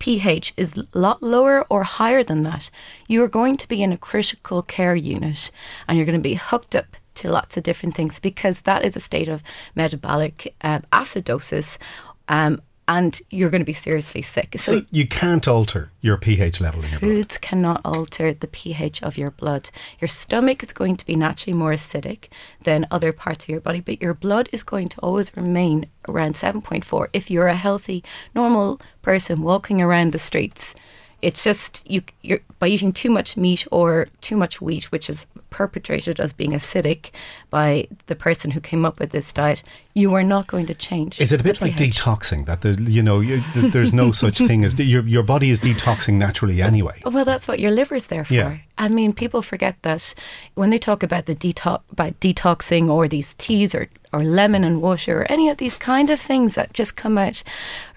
pH 0.06 0.54
is 0.56 0.78
a 0.78 0.86
lot 0.94 1.24
lower 1.24 1.66
or 1.68 1.84
higher 1.84 2.24
than 2.24 2.44
that, 2.44 2.70
you 3.08 3.24
are 3.24 3.28
going 3.28 3.56
to 3.56 3.68
be 3.68 3.82
in 3.82 3.92
a 3.92 3.98
critical 3.98 4.62
care 4.62 4.96
unit 4.96 5.50
and 5.88 5.98
you're 5.98 6.06
going 6.06 6.22
to 6.24 6.30
be 6.30 6.36
hooked 6.36 6.76
up 6.76 6.96
to 7.16 7.28
lots 7.28 7.58
of 7.58 7.64
different 7.64 7.96
things 7.96 8.20
because 8.20 8.62
that 8.62 8.86
is 8.86 8.96
a 8.96 9.00
state 9.00 9.28
of 9.28 9.42
metabolic 9.74 10.54
uh, 10.62 10.78
acidosis 10.94 11.80
um, 12.28 12.62
and 12.88 13.22
you're 13.30 13.50
going 13.50 13.62
to 13.62 13.66
be 13.66 13.74
seriously 13.74 14.22
sick. 14.22 14.56
So, 14.58 14.80
so, 14.80 14.86
you 14.92 15.08
can't 15.08 15.48
alter 15.48 15.92
your 16.02 16.18
pH 16.18 16.62
level 16.62 16.84
in 16.84 16.92
your 16.92 17.00
blood. 17.00 17.10
Foods 17.10 17.38
cannot 17.38 17.82
alter 17.84 18.34
the 18.34 18.48
pH 18.48 19.02
of 19.02 19.18
your 19.18 19.32
blood. 19.32 19.70
Your 20.00 20.08
stomach 20.08 20.62
is 20.62 20.72
going 20.72 20.96
to 20.98 21.06
be 21.06 21.16
naturally 21.16 21.58
more 21.58 21.72
acidic 21.72 22.26
than 22.64 22.88
other 22.92 23.12
parts 23.12 23.46
of 23.46 23.50
your 23.50 23.62
body, 23.62 23.80
but 23.80 24.02
your 24.02 24.14
blood 24.14 24.50
is 24.52 24.64
going 24.64 24.90
to 24.90 25.00
always 25.02 25.36
remain 25.36 25.88
around 26.08 26.36
7.4 26.36 27.08
if 27.14 27.32
you're 27.32 27.48
a 27.48 27.56
healthy, 27.56 28.04
normal 28.34 28.80
person 29.02 29.42
walking 29.42 29.82
around 29.82 30.12
the 30.12 30.20
streets 30.20 30.76
it's 31.26 31.44
just 31.44 31.90
you 31.90 32.04
you're 32.22 32.40
by 32.60 32.68
eating 32.68 32.94
too 32.94 33.10
much 33.10 33.36
meat 33.36 33.66
or 33.72 34.08
too 34.22 34.38
much 34.38 34.62
wheat, 34.62 34.92
which 34.92 35.10
is 35.10 35.26
perpetrated 35.50 36.20
as 36.20 36.32
being 36.34 36.52
acidic 36.52 37.10
by 37.50 37.88
the 38.06 38.16
person 38.16 38.52
who 38.52 38.60
came 38.60 38.86
up 38.86 39.00
with 39.00 39.10
this 39.10 39.34
diet. 39.34 39.64
You 39.96 40.14
are 40.14 40.22
not 40.22 40.46
going 40.46 40.68
to 40.68 40.76
change. 40.76 41.20
Is 41.20 41.32
it 41.32 41.42
a 41.42 41.44
bit 41.44 41.62
like 41.62 41.78
pH. 41.78 41.98
detoxing? 41.98 42.46
That 42.46 42.62
there, 42.62 42.74
you 42.74 43.02
know, 43.02 43.22
you, 43.22 43.42
there's 43.56 43.92
no 43.92 44.12
such 44.24 44.38
thing 44.38 44.64
as 44.64 44.78
your 44.78 45.02
your 45.08 45.24
body 45.24 45.50
is 45.50 45.60
detoxing 45.60 46.14
naturally 46.14 46.62
anyway. 46.62 47.02
Well, 47.04 47.26
that's 47.26 47.48
what 47.48 47.60
your 47.60 47.72
liver's 47.72 48.06
there 48.06 48.26
for. 48.26 48.34
Yeah. 48.34 48.58
I 48.78 48.88
mean, 48.90 49.12
people 49.12 49.42
forget 49.42 49.78
that 49.82 50.14
when 50.54 50.70
they 50.70 50.78
talk 50.78 51.02
about 51.02 51.26
the 51.26 51.34
detox, 51.34 51.82
about 51.92 52.20
detoxing 52.20 52.88
or 52.88 53.08
these 53.08 53.34
teas 53.34 53.74
or, 53.74 53.90
or 54.16 54.24
lemon 54.24 54.64
and 54.64 54.82
water 54.82 55.22
or 55.22 55.32
any 55.32 55.50
of 55.50 55.58
these 55.58 55.76
kind 55.76 56.10
of 56.10 56.20
things 56.20 56.56
that 56.56 56.74
just 56.74 56.96
come 56.96 57.18
out 57.18 57.44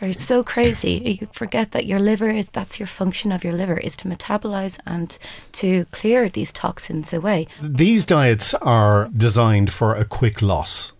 are 0.02 0.12
so 0.12 0.42
crazy. 0.42 1.18
You 1.20 1.28
forget 1.32 1.70
that 1.70 1.86
your 1.86 2.00
liver 2.00 2.28
is 2.28 2.48
that's 2.48 2.80
your 2.80 2.88
function 2.88 3.30
of 3.30 3.44
your 3.44 3.52
liver 3.52 3.78
is 3.78 3.96
to 3.98 4.08
metabolize 4.08 4.80
and 4.84 5.16
to 5.52 5.84
clear 5.92 6.28
these 6.28 6.52
toxins 6.52 7.12
away. 7.12 7.46
These 7.62 8.04
diets 8.04 8.52
are 8.54 9.08
designed 9.16 9.72
for 9.72 9.94
a 9.94 10.04
quick 10.04 10.42
loss 10.42 10.92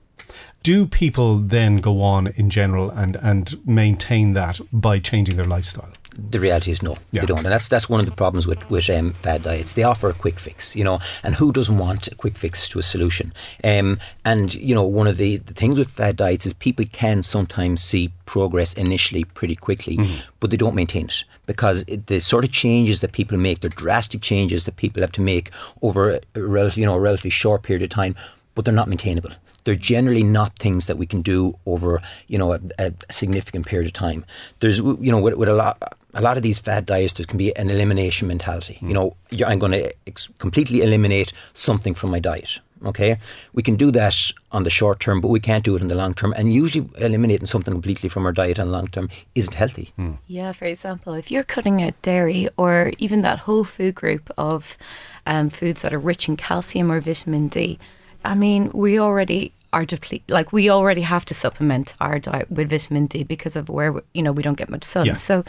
do 0.65 0.87
people 0.87 1.39
then 1.39 1.77
go 1.77 2.03
on 2.03 2.27
in 2.37 2.51
general 2.51 2.91
and, 2.91 3.17
and 3.23 3.65
maintain 3.67 4.35
that 4.35 4.61
by 4.73 4.99
changing 4.99 5.37
their 5.37 5.47
lifestyle? 5.47 5.93
The 6.19 6.41
reality 6.41 6.73
is 6.73 6.83
no, 6.83 6.97
yeah. 7.13 7.21
they 7.21 7.27
don't, 7.27 7.39
and 7.39 7.47
that's 7.47 7.69
that's 7.69 7.89
one 7.89 8.01
of 8.01 8.07
the 8.07 8.13
problems 8.13 8.47
with 8.47 8.69
with 8.71 8.91
um, 8.91 9.13
fad 9.13 9.45
diets. 9.45 9.75
They 9.75 9.85
offer 9.85 10.09
a 10.09 10.13
quick 10.13 10.39
fix, 10.39 10.75
you 10.75 10.83
know, 10.83 10.99
and 11.23 11.37
who 11.37 11.53
doesn't 11.53 11.79
want 11.79 12.09
a 12.09 12.15
quick 12.17 12.37
fix 12.37 12.69
to 12.71 12.79
a 12.79 12.83
solution? 12.83 13.33
Um, 13.63 14.01
and 14.25 14.53
you 14.55 14.75
know, 14.75 14.83
one 14.83 15.07
of 15.07 15.17
the, 15.17 15.37
the 15.37 15.55
things 15.55 15.79
with 15.79 15.91
fad 15.91 16.17
diets 16.17 16.45
is 16.45 16.53
people 16.53 16.85
can 16.91 17.23
sometimes 17.23 17.83
see 17.83 18.13
progress 18.27 18.73
initially 18.75 19.25
pretty 19.25 19.55
quickly, 19.55 19.97
mm-hmm. 19.97 20.21
but 20.41 20.51
they 20.51 20.57
don't 20.57 20.75
maintain 20.75 21.07
it 21.07 21.25
because 21.47 21.85
it, 21.87 22.09
the 22.09 22.21
sort 22.21 22.45
of 22.45 22.53
changes 22.53 23.01
that 23.01 23.13
people 23.13 23.39
make, 23.39 23.61
the 23.61 23.69
drastic 23.69 24.21
changes 24.21 24.65
that 24.65 24.77
people 24.77 25.01
have 25.03 25.13
to 25.13 25.21
make 25.21 25.51
over 25.83 26.11
a, 26.11 26.21
a 26.35 26.71
you 26.71 26.85
know 26.85 26.95
a 26.95 27.01
relatively 27.01 27.31
short 27.31 27.63
period 27.63 27.83
of 27.83 27.91
time, 27.91 28.17
but 28.55 28.65
they're 28.65 28.75
not 28.75 28.89
maintainable 28.89 29.31
they're 29.65 29.75
generally 29.75 30.23
not 30.23 30.59
things 30.59 30.87
that 30.87 30.97
we 30.97 31.05
can 31.05 31.21
do 31.21 31.53
over 31.67 32.01
you 32.27 32.39
know 32.39 32.55
a, 32.55 32.61
a 32.79 32.91
significant 33.11 33.67
period 33.67 33.87
of 33.87 33.93
time. 33.93 34.25
There's 34.61 34.79
you 34.79 35.11
know 35.13 35.21
with, 35.21 35.35
with, 35.35 35.49
a 35.51 35.53
lot 35.53 35.98
a 36.19 36.23
lot 36.23 36.37
of 36.37 36.43
these 36.43 36.59
fad 36.59 36.85
diets 36.85 37.15
there 37.15 37.27
can 37.27 37.39
be 37.39 37.57
an 37.57 37.71
elimination 37.71 38.29
mentality. 38.29 38.79
Mm. 38.83 38.89
You 38.89 38.95
know, 38.95 39.17
I'm 39.47 39.59
going 39.59 39.73
to 39.73 39.91
ex- 40.07 40.29
completely 40.39 40.83
eliminate 40.83 41.33
something 41.55 41.95
from 41.95 42.11
my 42.11 42.19
diet. 42.19 42.61
Okay, 42.85 43.17
we 43.55 43.63
can 43.65 43.75
do 43.75 43.91
that 43.91 44.15
on 44.53 44.63
the 44.63 44.71
short 44.71 45.01
term, 45.01 45.21
but 45.21 45.31
we 45.31 45.41
can't 45.41 45.65
do 45.65 45.75
it 45.75 45.83
in 45.83 45.89
the 45.89 45.97
long 45.97 46.15
term. 46.15 46.33
And 46.37 46.53
usually, 46.53 46.89
eliminating 47.01 47.47
something 47.47 47.73
completely 47.75 48.09
from 48.09 48.25
our 48.25 48.31
diet 48.31 48.61
on 48.61 48.69
the 48.69 48.73
long 48.73 48.87
term 48.87 49.09
isn't 49.35 49.55
healthy. 49.55 49.93
Mm. 49.99 50.19
Yeah, 50.29 50.53
for 50.53 50.67
example, 50.67 51.15
if 51.15 51.29
you're 51.33 51.43
cutting 51.43 51.83
out 51.83 52.01
dairy 52.03 52.49
or 52.57 52.93
even 52.99 53.23
that 53.23 53.41
whole 53.41 53.65
food 53.65 53.97
group 53.97 54.31
of 54.39 54.79
um, 55.27 55.51
foods 55.51 55.83
that 55.83 55.93
are 55.93 55.99
rich 55.99 56.29
in 56.29 56.37
calcium 56.37 56.93
or 56.93 57.01
vitamin 57.01 57.49
D, 57.49 57.81
I 58.25 58.37
mean, 58.37 58.71
we 58.73 59.01
already 59.01 59.53
are 59.73 59.85
deplete 59.85 60.23
like 60.29 60.53
we 60.53 60.71
already 60.71 61.03
have 61.03 61.25
to 61.27 61.35
supplement 61.35 61.95
our 62.01 62.19
diet 62.19 62.51
with 62.51 62.71
vitamin 62.71 63.07
D 63.07 63.23
because 63.23 63.55
of 63.55 63.69
where 63.69 63.93
we, 63.93 64.01
you 64.15 64.23
know 64.23 64.33
we 64.33 64.43
don't 64.43 64.57
get 64.57 64.71
much 64.71 64.85
sun. 64.85 65.07
Yeah. 65.07 65.13
So 65.15 65.45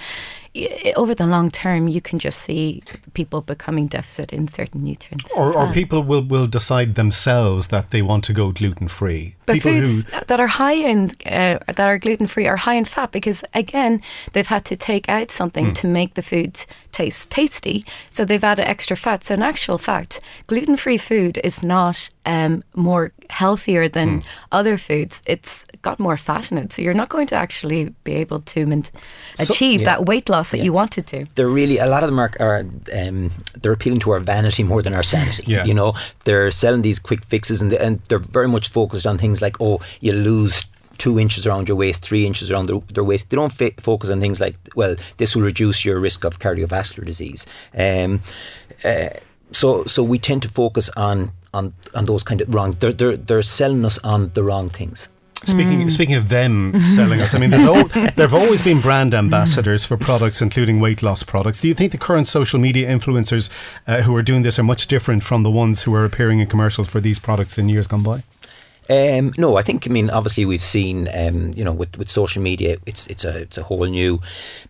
over 0.96 1.14
the 1.14 1.26
long 1.26 1.52
term, 1.52 1.88
you 1.88 2.02
can 2.02 2.20
just 2.20 2.40
see 2.40 2.82
people 3.14 3.42
becoming 3.42 3.88
deficit 3.88 4.34
in 4.34 4.48
certain 4.48 4.84
nutrients. 4.84 5.32
Or, 5.38 5.54
well. 5.54 5.70
or 5.70 5.74
people 5.74 6.04
will, 6.04 6.24
will 6.24 6.48
decide 6.48 6.96
themselves 6.96 7.68
that 7.68 7.92
they 7.92 8.02
want 8.02 8.24
to 8.26 8.34
go 8.34 8.52
gluten 8.52 8.88
free. 8.88 9.36
But 9.46 9.54
people 9.54 9.72
foods 9.72 10.10
who 10.12 10.26
that 10.28 10.40
are 10.40 10.48
high 10.48 10.74
in 10.74 11.12
uh, 11.26 11.60
that 11.68 11.80
are 11.80 11.98
gluten 11.98 12.28
free 12.28 12.48
are 12.48 12.58
high 12.58 12.76
in 12.76 12.86
fat 12.86 13.12
because 13.12 13.44
again 13.54 14.02
they've 14.34 14.48
had 14.48 14.66
to 14.66 14.76
take 14.76 15.10
out 15.10 15.32
something 15.32 15.68
mm. 15.68 15.76
to 15.76 15.88
make 15.88 16.14
the 16.14 16.22
food 16.22 16.66
taste 16.92 17.30
tasty. 17.30 17.86
So 18.10 18.26
they've 18.26 18.44
added 18.44 18.68
extra 18.68 18.98
fat. 18.98 19.26
So 19.26 19.34
in 19.36 19.42
actual 19.42 19.78
fact, 19.78 20.20
gluten 20.48 20.78
free 20.78 20.98
food 20.98 21.40
is 21.44 21.64
not 21.64 22.10
um, 22.26 22.64
more 22.76 23.12
healthier 23.30 23.88
than 23.90 24.22
mm. 24.22 24.26
other 24.52 24.78
foods. 24.78 25.22
It's 25.26 25.66
got 25.82 26.00
more 26.00 26.18
fat 26.18 26.52
in 26.52 26.58
it, 26.58 26.74
so 26.74 26.82
you're 26.82 26.94
not 26.94 27.10
going 27.10 27.28
to 27.28 27.36
actually 27.36 27.94
be 28.04 28.14
able 28.14 28.42
to 28.42 28.62
achieve 29.40 29.80
so, 29.82 29.84
yeah. 29.84 29.86
that 29.86 30.06
weight 30.06 30.30
loss 30.30 30.39
loss 30.40 30.52
that 30.52 30.58
yeah. 30.58 30.68
you 30.68 30.74
wanted 30.74 31.06
to. 31.08 31.26
They're 31.36 31.56
really 31.62 31.78
a 31.78 31.90
lot 31.96 32.02
of 32.04 32.10
them 32.10 32.20
are, 32.20 32.34
are 32.40 32.60
um, 33.00 33.32
they're 33.62 33.78
appealing 33.80 34.02
to 34.06 34.12
our 34.12 34.22
vanity 34.34 34.64
more 34.64 34.82
than 34.82 34.94
our 34.94 35.04
sanity. 35.04 35.44
yeah. 35.46 35.66
You 35.70 35.76
know, 35.80 35.94
they're 36.26 36.52
selling 36.52 36.82
these 36.82 37.00
quick 37.00 37.22
fixes 37.26 37.62
and, 37.62 37.72
they, 37.72 37.80
and 37.86 37.94
they're 38.08 38.26
very 38.40 38.48
much 38.56 38.70
focused 38.70 39.06
on 39.06 39.18
things 39.18 39.42
like 39.42 39.56
oh, 39.60 39.80
you 40.06 40.14
lose 40.14 40.66
two 41.00 41.18
inches 41.18 41.48
around 41.48 41.68
your 41.70 41.78
waist, 41.78 42.06
three 42.10 42.26
inches 42.28 42.52
around 42.52 42.68
their, 42.68 42.80
their 42.94 43.04
waist. 43.04 43.30
They 43.30 43.38
don't 43.38 43.62
f- 43.62 43.80
focus 43.80 44.10
on 44.10 44.20
things 44.20 44.40
like, 44.40 44.56
well, 44.76 44.96
this 45.18 45.36
will 45.36 45.44
reduce 45.44 45.86
your 45.86 45.98
risk 46.00 46.26
of 46.26 46.40
cardiovascular 46.40 47.06
disease. 47.06 47.46
Um, 47.74 48.22
uh, 48.84 49.10
so, 49.52 49.86
so 49.86 50.04
we 50.04 50.20
tend 50.20 50.42
to 50.44 50.50
focus 50.50 50.90
on 50.96 51.32
on 51.52 51.74
on 51.96 52.06
those 52.06 52.24
kind 52.24 52.42
of 52.42 52.54
wrong. 52.54 52.72
They're 52.80 52.94
they're 52.94 53.18
they're 53.18 53.42
selling 53.42 53.84
us 53.86 53.98
on 54.00 54.32
the 54.36 54.44
wrong 54.44 54.70
things. 54.70 55.10
Speaking 55.46 55.80
mm. 55.80 55.92
speaking 55.92 56.16
of 56.16 56.28
them 56.28 56.80
selling 56.82 57.22
us, 57.22 57.34
I 57.34 57.40
mean, 57.40 57.50
there's 57.50 57.66
all, 57.66 57.84
there 58.16 58.28
have 58.28 58.34
always 58.34 58.62
been 58.62 58.82
brand 58.82 59.14
ambassadors 59.14 59.86
for 59.86 59.96
products, 59.96 60.42
including 60.42 60.82
weight 60.82 61.02
loss 61.02 61.24
products. 61.24 61.62
Do 61.62 61.70
you 61.70 61.74
think 61.74 61.94
the 61.94 61.98
current 61.98 62.28
social 62.28 62.60
media 62.60 62.90
influencers 62.90 63.50
uh, 63.88 64.02
who 64.02 64.14
are 64.18 64.22
doing 64.22 64.42
this 64.42 64.60
are 64.60 64.64
much 64.64 64.88
different 64.88 65.24
from 65.24 65.44
the 65.44 65.50
ones 65.50 65.84
who 65.84 65.96
are 65.96 66.04
appearing 66.04 66.40
in 66.40 66.48
commercials 66.48 66.90
for 66.90 67.00
these 67.00 67.20
products 67.20 67.58
in 67.58 67.70
years 67.70 67.88
gone 67.88 68.04
by? 68.04 68.24
Um, 68.90 69.32
no, 69.38 69.56
I 69.56 69.62
think 69.62 69.88
I 69.88 69.92
mean 69.92 70.10
obviously 70.10 70.46
we've 70.46 70.62
seen 70.62 71.08
um, 71.14 71.54
you 71.56 71.64
know 71.64 71.74
with, 71.74 71.96
with 71.98 72.10
social 72.10 72.42
media 72.42 72.78
it's 72.86 73.06
it's 73.08 73.24
a 73.24 73.44
it's 73.44 73.58
a 73.58 73.64
whole 73.64 73.86
new 73.86 74.20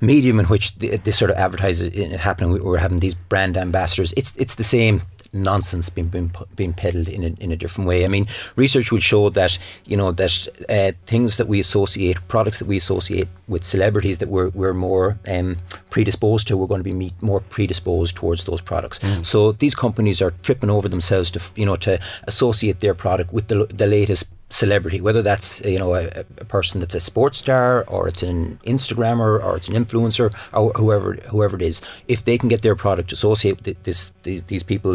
medium 0.02 0.40
in 0.40 0.46
which 0.48 0.76
this 0.76 1.18
sort 1.18 1.32
of 1.32 1.38
advertising 1.38 1.94
is 1.94 2.22
happening. 2.22 2.64
We're 2.64 2.78
having 2.78 3.00
these 3.00 3.16
brand 3.16 3.58
ambassadors. 3.58 4.14
It's 4.18 4.36
it's 4.36 4.56
the 4.56 4.64
same 4.64 5.04
nonsense 5.34 5.90
being 5.90 6.08
being, 6.08 6.32
being 6.56 6.74
peddled 6.74 7.08
in 7.08 7.24
a, 7.24 7.28
in 7.40 7.52
a 7.52 7.56
different 7.56 7.88
way. 7.88 8.06
I 8.06 8.08
mean, 8.08 8.28
research 8.56 8.92
would 8.92 9.04
show 9.04 9.30
that 9.30 9.58
you 9.86 9.98
know 9.98 10.12
that 10.12 10.48
uh, 10.70 10.92
things 11.06 11.38
that 11.38 11.48
we 11.48 11.60
associate, 11.60 12.18
products 12.28 12.60
that 12.60 12.66
we 12.66 12.78
associate 12.78 13.28
with 13.48 13.64
celebrities 13.64 14.18
that 14.20 14.30
we're 14.30 14.50
we're 14.50 14.74
more 14.74 15.20
um, 15.28 15.58
predisposed 15.90 16.48
to, 16.48 16.58
we're 16.58 16.68
going 16.68 16.84
to 16.84 16.94
be 16.94 17.14
more 17.22 17.42
predisposed 17.42 18.16
towards 18.16 18.44
those 18.46 18.62
products. 18.62 19.00
Mm. 19.00 19.26
So 19.26 19.52
these 19.54 19.76
companies 19.76 20.22
are 20.22 20.32
tripping 20.44 20.70
over 20.70 20.88
themselves 20.88 21.32
to 21.32 21.42
you 21.56 21.66
know 21.66 21.76
to 21.78 22.00
associate 22.24 22.80
their 22.80 22.94
product 22.94 23.34
with 23.34 23.48
the 23.48 23.66
the 23.66 23.88
latest 23.88 24.26
celebrity, 24.50 25.00
whether 25.00 25.22
that's 25.22 25.62
you 25.62 25.78
know 25.78 25.94
a, 25.94 26.08
a, 26.38 26.46
person 26.46 26.80
that's 26.80 26.96
a 26.96 27.00
sports 27.00 27.38
star 27.38 27.84
or 27.88 28.08
it's 28.08 28.24
an 28.24 28.60
Instagrammer 28.66 29.44
or 29.44 29.56
it's 29.56 29.68
an 29.68 29.76
influencer 29.76 30.34
or 30.54 30.72
whoever 30.74 31.14
whoever 31.30 31.56
it 31.56 31.62
is, 31.62 31.82
if 32.08 32.26
they 32.26 32.38
can 32.38 32.50
get 32.50 32.64
their 32.64 32.76
product 32.76 33.12
associated 33.12 33.66
with 33.66 33.84
this, 33.84 34.12
these, 34.24 34.44
these 34.44 34.64
people, 34.64 34.94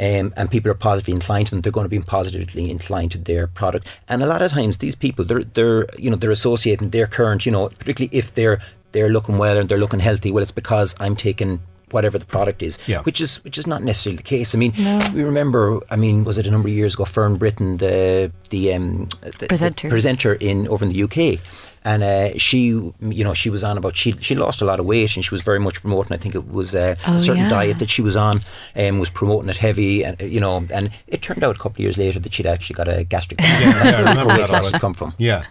um, 0.00 0.34
and 0.36 0.50
people 0.50 0.70
are 0.70 0.74
positively 0.74 1.14
inclined 1.14 1.46
to 1.46 1.52
them, 1.52 1.60
they're 1.60 1.72
going 1.72 1.84
to 1.84 1.88
be 1.88 2.00
positively 2.00 2.70
inclined 2.70 3.12
to 3.12 3.18
their 3.18 3.46
product. 3.46 3.88
And 4.08 4.22
a 4.22 4.26
lot 4.26 4.42
of 4.42 4.50
times, 4.50 4.78
these 4.78 4.96
people 4.96 5.24
they're 5.24 5.44
they're 5.44 5.86
you 5.96 6.10
know 6.10 6.16
they're 6.16 6.30
associating 6.30 6.90
their 6.90 7.06
current 7.06 7.46
you 7.46 7.52
know 7.52 7.68
particularly 7.68 8.16
if 8.16 8.34
they're 8.34 8.60
they're 8.92 9.10
looking 9.10 9.38
well 9.38 9.58
and 9.58 9.68
they're 9.68 9.78
looking 9.78 10.00
healthy. 10.00 10.32
Well, 10.32 10.42
it's 10.42 10.50
because 10.50 10.94
I'm 10.98 11.14
taking 11.14 11.60
whatever 11.90 12.18
the 12.18 12.26
product 12.26 12.62
is, 12.62 12.78
yeah. 12.86 13.02
which 13.02 13.20
is 13.20 13.42
which 13.44 13.58
is 13.58 13.66
not 13.66 13.82
necessarily 13.82 14.16
the 14.16 14.22
case. 14.22 14.54
I 14.54 14.58
mean, 14.58 14.72
no. 14.78 15.00
we 15.14 15.22
remember. 15.22 15.80
I 15.90 15.96
mean, 15.96 16.24
was 16.24 16.38
it 16.38 16.46
a 16.46 16.50
number 16.50 16.68
of 16.68 16.74
years 16.74 16.94
ago? 16.94 17.04
Fern 17.04 17.36
Britton, 17.36 17.78
the 17.78 18.32
the, 18.50 18.74
um, 18.74 19.08
the 19.38 19.46
presenter, 19.48 19.88
the 19.88 19.90
presenter 19.90 20.34
in 20.34 20.68
over 20.68 20.84
in 20.84 20.92
the 20.92 21.02
UK. 21.02 21.40
And 21.88 22.02
uh, 22.02 22.36
she, 22.36 22.66
you 22.66 23.24
know, 23.24 23.32
she 23.32 23.48
was 23.48 23.64
on 23.64 23.78
about 23.78 23.96
she 23.96 24.12
she 24.20 24.34
lost 24.34 24.60
a 24.60 24.66
lot 24.66 24.78
of 24.78 24.84
weight, 24.84 25.16
and 25.16 25.24
she 25.24 25.32
was 25.32 25.40
very 25.40 25.58
much 25.58 25.80
promoting. 25.80 26.12
I 26.12 26.18
think 26.18 26.34
it 26.34 26.46
was 26.52 26.74
uh, 26.74 26.96
oh, 27.06 27.14
a 27.14 27.18
certain 27.18 27.44
yeah. 27.44 27.48
diet 27.48 27.78
that 27.78 27.88
she 27.88 28.02
was 28.02 28.14
on, 28.14 28.42
and 28.74 28.96
um, 28.96 29.00
was 29.00 29.08
promoting 29.08 29.48
it 29.48 29.56
heavy, 29.56 30.04
and 30.04 30.20
you 30.20 30.38
know, 30.38 30.66
and 30.70 30.90
it 31.06 31.22
turned 31.22 31.42
out 31.42 31.56
a 31.56 31.58
couple 31.58 31.76
of 31.76 31.80
years 31.80 31.96
later 31.96 32.18
that 32.20 32.34
she'd 32.34 32.44
actually 32.44 32.74
got 32.74 32.88
a 32.88 33.04
gastric. 33.04 33.40
yeah, 33.40 33.88
yeah, 33.88 33.96
I 33.96 33.98
remember 34.00 34.36
that. 34.36 34.50
That 34.50 34.80
come 34.80 34.92
from. 34.92 35.14
Yeah. 35.16 35.44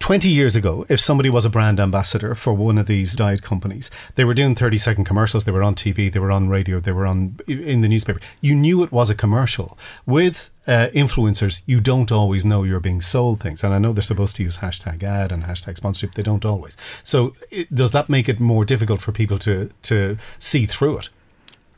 20 0.00 0.28
years 0.28 0.54
ago, 0.54 0.86
if 0.88 1.00
somebody 1.00 1.28
was 1.28 1.44
a 1.44 1.50
brand 1.50 1.80
ambassador 1.80 2.34
for 2.34 2.52
one 2.52 2.78
of 2.78 2.86
these 2.86 3.14
diet 3.16 3.42
companies, 3.42 3.90
they 4.14 4.24
were 4.24 4.34
doing 4.34 4.54
30 4.54 4.78
second 4.78 5.04
commercials, 5.04 5.44
they 5.44 5.52
were 5.52 5.62
on 5.62 5.74
TV, 5.74 6.10
they 6.10 6.20
were 6.20 6.30
on 6.30 6.48
radio, 6.48 6.78
they 6.78 6.92
were 6.92 7.06
on 7.06 7.38
in 7.48 7.80
the 7.80 7.88
newspaper. 7.88 8.20
You 8.40 8.54
knew 8.54 8.82
it 8.84 8.92
was 8.92 9.10
a 9.10 9.14
commercial. 9.14 9.76
With 10.06 10.50
uh, 10.68 10.88
influencers, 10.94 11.62
you 11.66 11.80
don't 11.80 12.12
always 12.12 12.44
know 12.44 12.62
you're 12.62 12.78
being 12.78 13.00
sold 13.00 13.40
things. 13.40 13.64
And 13.64 13.74
I 13.74 13.78
know 13.78 13.92
they're 13.92 14.02
supposed 14.02 14.36
to 14.36 14.42
use 14.42 14.58
hashtag 14.58 15.02
ad 15.02 15.32
and 15.32 15.44
hashtag 15.44 15.76
sponsorship, 15.76 16.14
they 16.14 16.22
don't 16.22 16.44
always. 16.44 16.76
So, 17.02 17.34
it, 17.50 17.74
does 17.74 17.92
that 17.92 18.08
make 18.08 18.28
it 18.28 18.38
more 18.38 18.64
difficult 18.64 19.00
for 19.00 19.10
people 19.10 19.38
to, 19.40 19.70
to 19.82 20.18
see 20.38 20.66
through 20.66 20.98
it? 20.98 21.08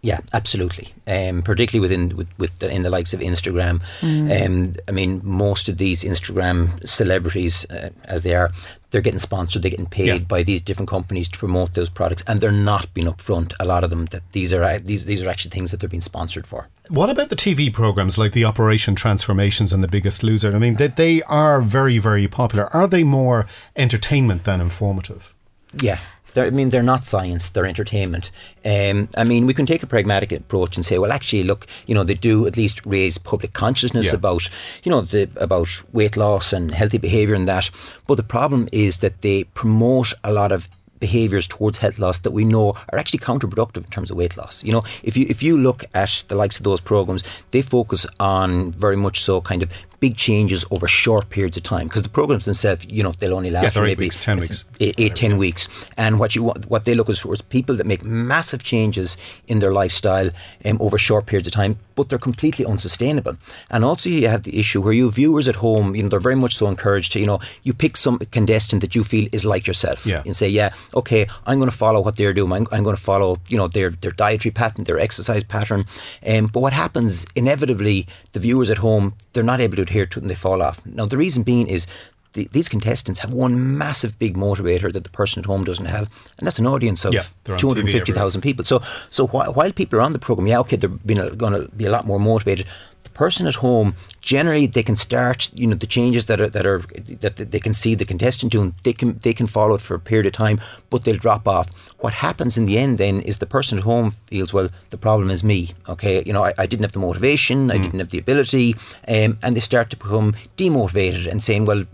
Yeah, 0.02 0.21
absolutely. 0.33 0.95
Um, 1.07 1.42
particularly 1.42 1.83
within 1.83 2.16
with, 2.16 2.28
with 2.38 2.59
the, 2.59 2.71
in 2.71 2.83
the 2.83 2.90
likes 2.90 3.12
of 3.12 3.21
Instagram. 3.21 3.83
Mm. 4.00 4.47
Um, 4.47 4.73
I 4.88 4.92
mean, 4.92 5.21
most 5.23 5.69
of 5.69 5.76
these 5.76 6.04
Instagram 6.04 6.87
celebrities, 6.88 7.66
uh, 7.71 7.90
as 8.04 8.23
they 8.23 8.35
are, 8.35 8.50
they're 8.90 9.02
getting 9.02 9.21
sponsored. 9.21 9.62
They're 9.62 9.71
getting 9.71 9.87
paid 9.87 10.07
yeah. 10.07 10.19
by 10.19 10.42
these 10.42 10.62
different 10.62 10.88
companies 10.88 11.28
to 11.28 11.38
promote 11.38 11.75
those 11.75 11.90
products, 11.90 12.25
and 12.26 12.40
they're 12.40 12.50
not 12.50 12.92
being 12.95 13.07
upfront. 13.07 13.52
A 13.61 13.64
lot 13.66 13.85
of 13.85 13.90
them 13.90 14.07
that 14.07 14.23
these 14.33 14.52
are 14.52 14.78
these 14.78 15.04
these 15.04 15.23
are 15.23 15.28
actually 15.28 15.50
things 15.50 15.71
that 15.71 15.80
they're 15.80 15.88
being 15.88 16.00
sponsored 16.00 16.47
for. 16.47 16.69
What 16.88 17.11
about 17.11 17.28
the 17.28 17.37
TV 17.37 17.73
programs 17.73 18.19
like 18.19 18.33
the 18.33 18.45
Operation 18.45 18.95
Transformations 18.95 19.73
and 19.73 19.85
The 19.85 19.88
Biggest 19.88 20.23
Loser? 20.23 20.54
I 20.54 20.59
mean, 20.59 20.76
they, 20.76 20.88
they 20.88 21.23
are 21.23 21.61
very 21.61 21.99
very 21.99 22.26
popular. 22.26 22.75
Are 22.75 22.88
they 22.88 23.04
more 23.04 23.47
entertainment 23.76 24.45
than 24.45 24.61
informative? 24.61 25.35
Yeah, 25.80 26.00
they're, 26.35 26.47
I 26.47 26.51
mean, 26.51 26.71
they're 26.71 26.83
not 26.83 27.05
science; 27.05 27.51
they're 27.51 27.67
entertainment. 27.67 28.31
Um, 28.65 29.09
I 29.17 29.25
mean, 29.25 29.47
we 29.47 29.55
can 29.55 29.67
take 29.67 29.83
a 29.83 29.87
pragmatic 29.87 30.33
approach 30.33 30.77
and 30.77 30.85
say, 30.85 30.99
well, 30.99 31.13
actually, 31.13 31.45
look, 31.45 31.67
you 31.87 31.95
know, 31.95 32.05
they 32.05 32.15
do 32.15 32.47
at 32.47 32.57
least 32.57 32.85
raise 32.85 33.19
public 33.19 33.53
consciousness 33.53 34.07
yeah. 34.07 34.17
about, 34.17 34.49
you 34.83 34.91
know, 34.91 35.01
the, 35.01 35.31
about 35.37 35.83
weight 35.93 36.17
loss 36.17 36.53
and 36.53 36.75
healthy 36.75 36.99
behaviour 36.99 37.35
and 37.35 37.49
that. 37.49 37.71
But 38.07 38.17
the 38.17 38.23
problem 38.23 38.69
is 38.73 38.99
that 38.99 39.23
they 39.23 39.45
promote 39.45 40.13
a 40.23 40.33
lot 40.33 40.53
of 40.53 40.69
behaviours 41.01 41.49
towards 41.49 41.79
health 41.79 41.99
loss 41.99 42.19
that 42.19 42.31
we 42.31 42.45
know 42.45 42.75
are 42.91 42.99
actually 42.99 43.19
counterproductive 43.19 43.79
in 43.79 43.91
terms 43.91 44.11
of 44.11 44.17
weight 44.17 44.37
loss. 44.37 44.63
You 44.63 44.73
know, 44.73 44.85
if 45.03 45.17
you 45.17 45.27
if 45.29 45.43
you 45.43 45.59
look 45.59 45.85
at 45.95 46.25
the 46.29 46.37
likes 46.37 46.59
of 46.59 46.65
those 46.65 46.81
programs, 46.81 47.25
they 47.51 47.63
focus 47.63 48.07
on 48.21 48.73
very 48.73 48.97
much 48.97 49.23
so 49.23 49.41
kind 49.41 49.63
of 49.63 49.71
big 50.00 50.16
changes 50.16 50.64
over 50.71 50.88
short 50.88 51.28
periods 51.28 51.57
of 51.57 51.62
time 51.62 51.87
because 51.87 52.02
the 52.02 52.09
programs 52.09 52.47
themselves, 52.47 52.87
you 52.87 53.02
know, 53.02 53.12
they'll 53.12 53.35
only 53.35 53.50
last 53.50 53.76
yeah, 53.76 53.83
maybe 53.83 54.04
weeks, 54.04 54.19
ten 54.19 54.38
weeks, 54.38 54.64
eight, 54.80 54.95
eight 54.99 55.14
ten 55.14 55.37
weeks. 55.37 55.69
And 55.97 56.19
what 56.19 56.35
you 56.35 56.45
what 56.45 56.85
they 56.85 56.95
look 56.95 57.09
at 57.09 57.25
is 57.25 57.42
people 57.42 57.76
that 57.76 57.87
make 57.87 58.02
massive 58.02 58.62
changes 58.62 59.16
in 59.47 59.59
their 59.59 59.73
lifestyle 59.73 60.30
um, 60.64 60.78
over 60.80 60.99
short 60.99 61.26
periods 61.26 61.47
of 61.47 61.52
time, 61.52 61.76
but 61.95 62.09
they're 62.09 62.19
completely 62.19 62.64
unsustainable. 62.64 63.37
And 63.71 63.85
also, 63.85 64.09
you 64.09 64.28
have 64.28 64.42
the 64.42 64.59
issue 64.59 64.80
where 64.80 64.92
you 64.92 65.11
viewers 65.11 65.47
at 65.49 65.57
home, 65.57 65.95
you 65.95 66.02
know, 66.02 66.09
they're 66.09 66.21
very 66.21 66.37
much 66.37 66.57
so 66.57 66.66
encouraged 66.66 67.12
to, 67.12 67.21
you 67.21 67.26
know, 67.26 67.40
you 67.62 67.75
pick 67.75 67.97
some 67.97 68.19
contestant 68.30 68.80
that 68.80 68.95
you 68.95 69.04
feel 69.04 69.28
is 69.33 69.45
like 69.45 69.66
yourself, 69.66 70.07
yeah. 70.07 70.23
and 70.25 70.35
say, 70.35 70.49
yeah, 70.49 70.73
okay, 70.95 71.26
I'm 71.47 71.59
going 71.59 71.71
to 71.71 71.76
follow 71.76 72.00
what 72.00 72.16
they're 72.16 72.33
doing. 72.33 72.52
I'm, 72.52 72.66
I'm 72.73 72.83
going 72.83 72.97
to 72.97 73.02
follow, 73.02 73.38
you 73.49 73.59
know, 73.59 73.69
their 73.69 73.90
their 73.90 74.12
dietary 74.12 74.52
pattern, 74.52 74.85
their 74.85 74.99
exercise 74.99 75.45
pattern. 75.45 75.85
Um, 76.26 76.47
but 76.47 76.61
what 76.61 76.73
happens 76.73 77.26
inevitably, 77.37 78.07
the 78.33 78.40
viewers 78.40 78.71
at 78.71 78.78
home, 78.78 79.14
they're 79.33 79.45
not 79.45 79.61
able 79.61 79.76
to 79.76 79.90
adhere 79.91 80.07
to 80.07 80.19
it 80.19 80.23
and 80.23 80.31
they 80.31 80.35
fall 80.35 80.63
off. 80.63 80.81
Now, 80.87 81.07
the 81.07 81.19
reason 81.19 81.43
being 81.43 81.67
is 81.67 81.87
the, 82.33 82.49
these 82.53 82.69
contestants 82.69 83.21
have 83.21 83.35
one 83.35 83.77
massive 83.77 84.19
big 84.19 84.37
motivator 84.37 84.93
that 84.93 85.05
the 85.05 85.11
person 85.11 85.41
at 85.41 85.47
home 85.47 85.65
doesn't 85.65 85.87
have, 85.87 86.09
and 86.39 86.47
that's 86.47 86.59
an 86.59 86.67
audience 86.67 87.05
of 87.05 87.13
yeah, 87.13 87.23
250,000 87.57 88.41
people. 88.41 88.65
So, 88.65 88.81
so 89.11 89.27
while, 89.27 89.53
while 89.53 89.73
people 89.73 89.99
are 89.99 90.03
on 90.03 90.13
the 90.13 90.19
program, 90.19 90.47
yeah, 90.47 90.61
okay, 90.61 90.77
they're 90.77 90.89
going 90.89 91.53
to 91.53 91.69
be 91.77 91.87
a 91.87 91.91
lot 91.91 92.07
more 92.07 92.21
motivated. 92.21 92.67
The 93.03 93.11
person 93.11 93.47
at 93.47 93.57
home 93.57 93.95
generally 94.21 94.67
they 94.67 94.83
can 94.83 94.97
start 94.97 95.50
you 95.55 95.67
know 95.67 95.75
the 95.75 95.87
changes 95.87 96.27
that 96.27 96.41
are 96.41 96.49
that 96.49 96.67
are 96.67 96.83
that 97.21 97.37
they 97.37 97.59
can 97.59 97.73
see 97.75 97.95
the 97.95 98.05
contestant 98.05 98.53
doing 98.53 98.75
they 98.85 98.93
can 98.93 99.19
they 99.19 99.33
can 99.33 99.47
follow 99.47 99.75
it 99.75 99.81
for 99.81 99.95
a 99.95 100.00
period 100.00 100.27
of 100.27 100.33
time 100.33 100.61
but 100.91 101.05
they'll 101.05 101.17
drop 101.17 101.47
off. 101.49 101.69
What 101.99 102.15
happens 102.15 102.57
in 102.57 102.67
the 102.67 102.79
end 102.79 102.99
then 102.99 103.21
is 103.21 103.39
the 103.39 103.47
person 103.47 103.79
at 103.79 103.85
home 103.85 104.12
feels 104.27 104.53
well 104.53 104.69
the 104.91 104.99
problem 104.99 105.31
is 105.31 105.43
me 105.43 105.71
okay? 105.89 106.23
You 106.25 106.33
know 106.33 106.45
I, 106.45 106.53
I 106.59 106.67
didn't 106.67 106.83
have 106.83 106.93
the 106.93 106.99
motivation 106.99 107.69
mm. 107.69 107.75
I 107.75 107.79
didn't 107.79 107.99
have 107.99 108.11
the 108.11 108.19
ability 108.19 108.75
um, 109.09 109.39
and 109.43 109.57
they 109.57 109.61
start 109.61 109.91
to 109.91 109.97
become 109.97 110.35
demotivated 110.57 111.27
and 111.27 111.43
saying 111.43 111.65
well 111.65 111.85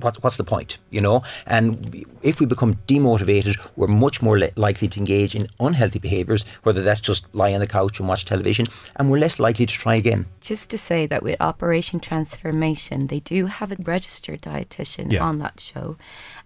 what, 0.00 0.22
what's 0.22 0.36
the 0.36 0.44
point 0.44 0.78
you 0.90 1.00
know? 1.00 1.22
And 1.46 2.04
if 2.22 2.40
we 2.40 2.46
become 2.46 2.74
demotivated 2.86 3.56
we're 3.76 3.86
much 3.86 4.20
more 4.20 4.38
li- 4.38 4.52
likely 4.56 4.88
to 4.88 4.98
engage 4.98 5.34
in 5.34 5.48
unhealthy 5.60 5.98
behaviours 5.98 6.44
whether 6.62 6.82
that's 6.82 7.00
just 7.00 7.34
lie 7.34 7.54
on 7.54 7.60
the 7.60 7.66
couch 7.66 7.98
and 7.98 8.08
watch 8.08 8.24
television 8.24 8.66
and 8.96 9.10
we're 9.10 9.18
less 9.18 9.38
likely 9.38 9.66
to 9.66 9.74
try 9.74 9.94
again. 9.94 10.26
Just 10.40 10.70
to 10.70 10.78
say 10.78 11.06
that 11.06 11.22
with 11.22 11.36
Operation 11.62 12.00
Transformation, 12.00 13.06
they 13.06 13.20
do 13.20 13.46
have 13.46 13.70
a 13.70 13.76
registered 13.78 14.42
dietitian 14.42 15.12
yeah. 15.12 15.22
on 15.22 15.38
that 15.38 15.60
show, 15.60 15.96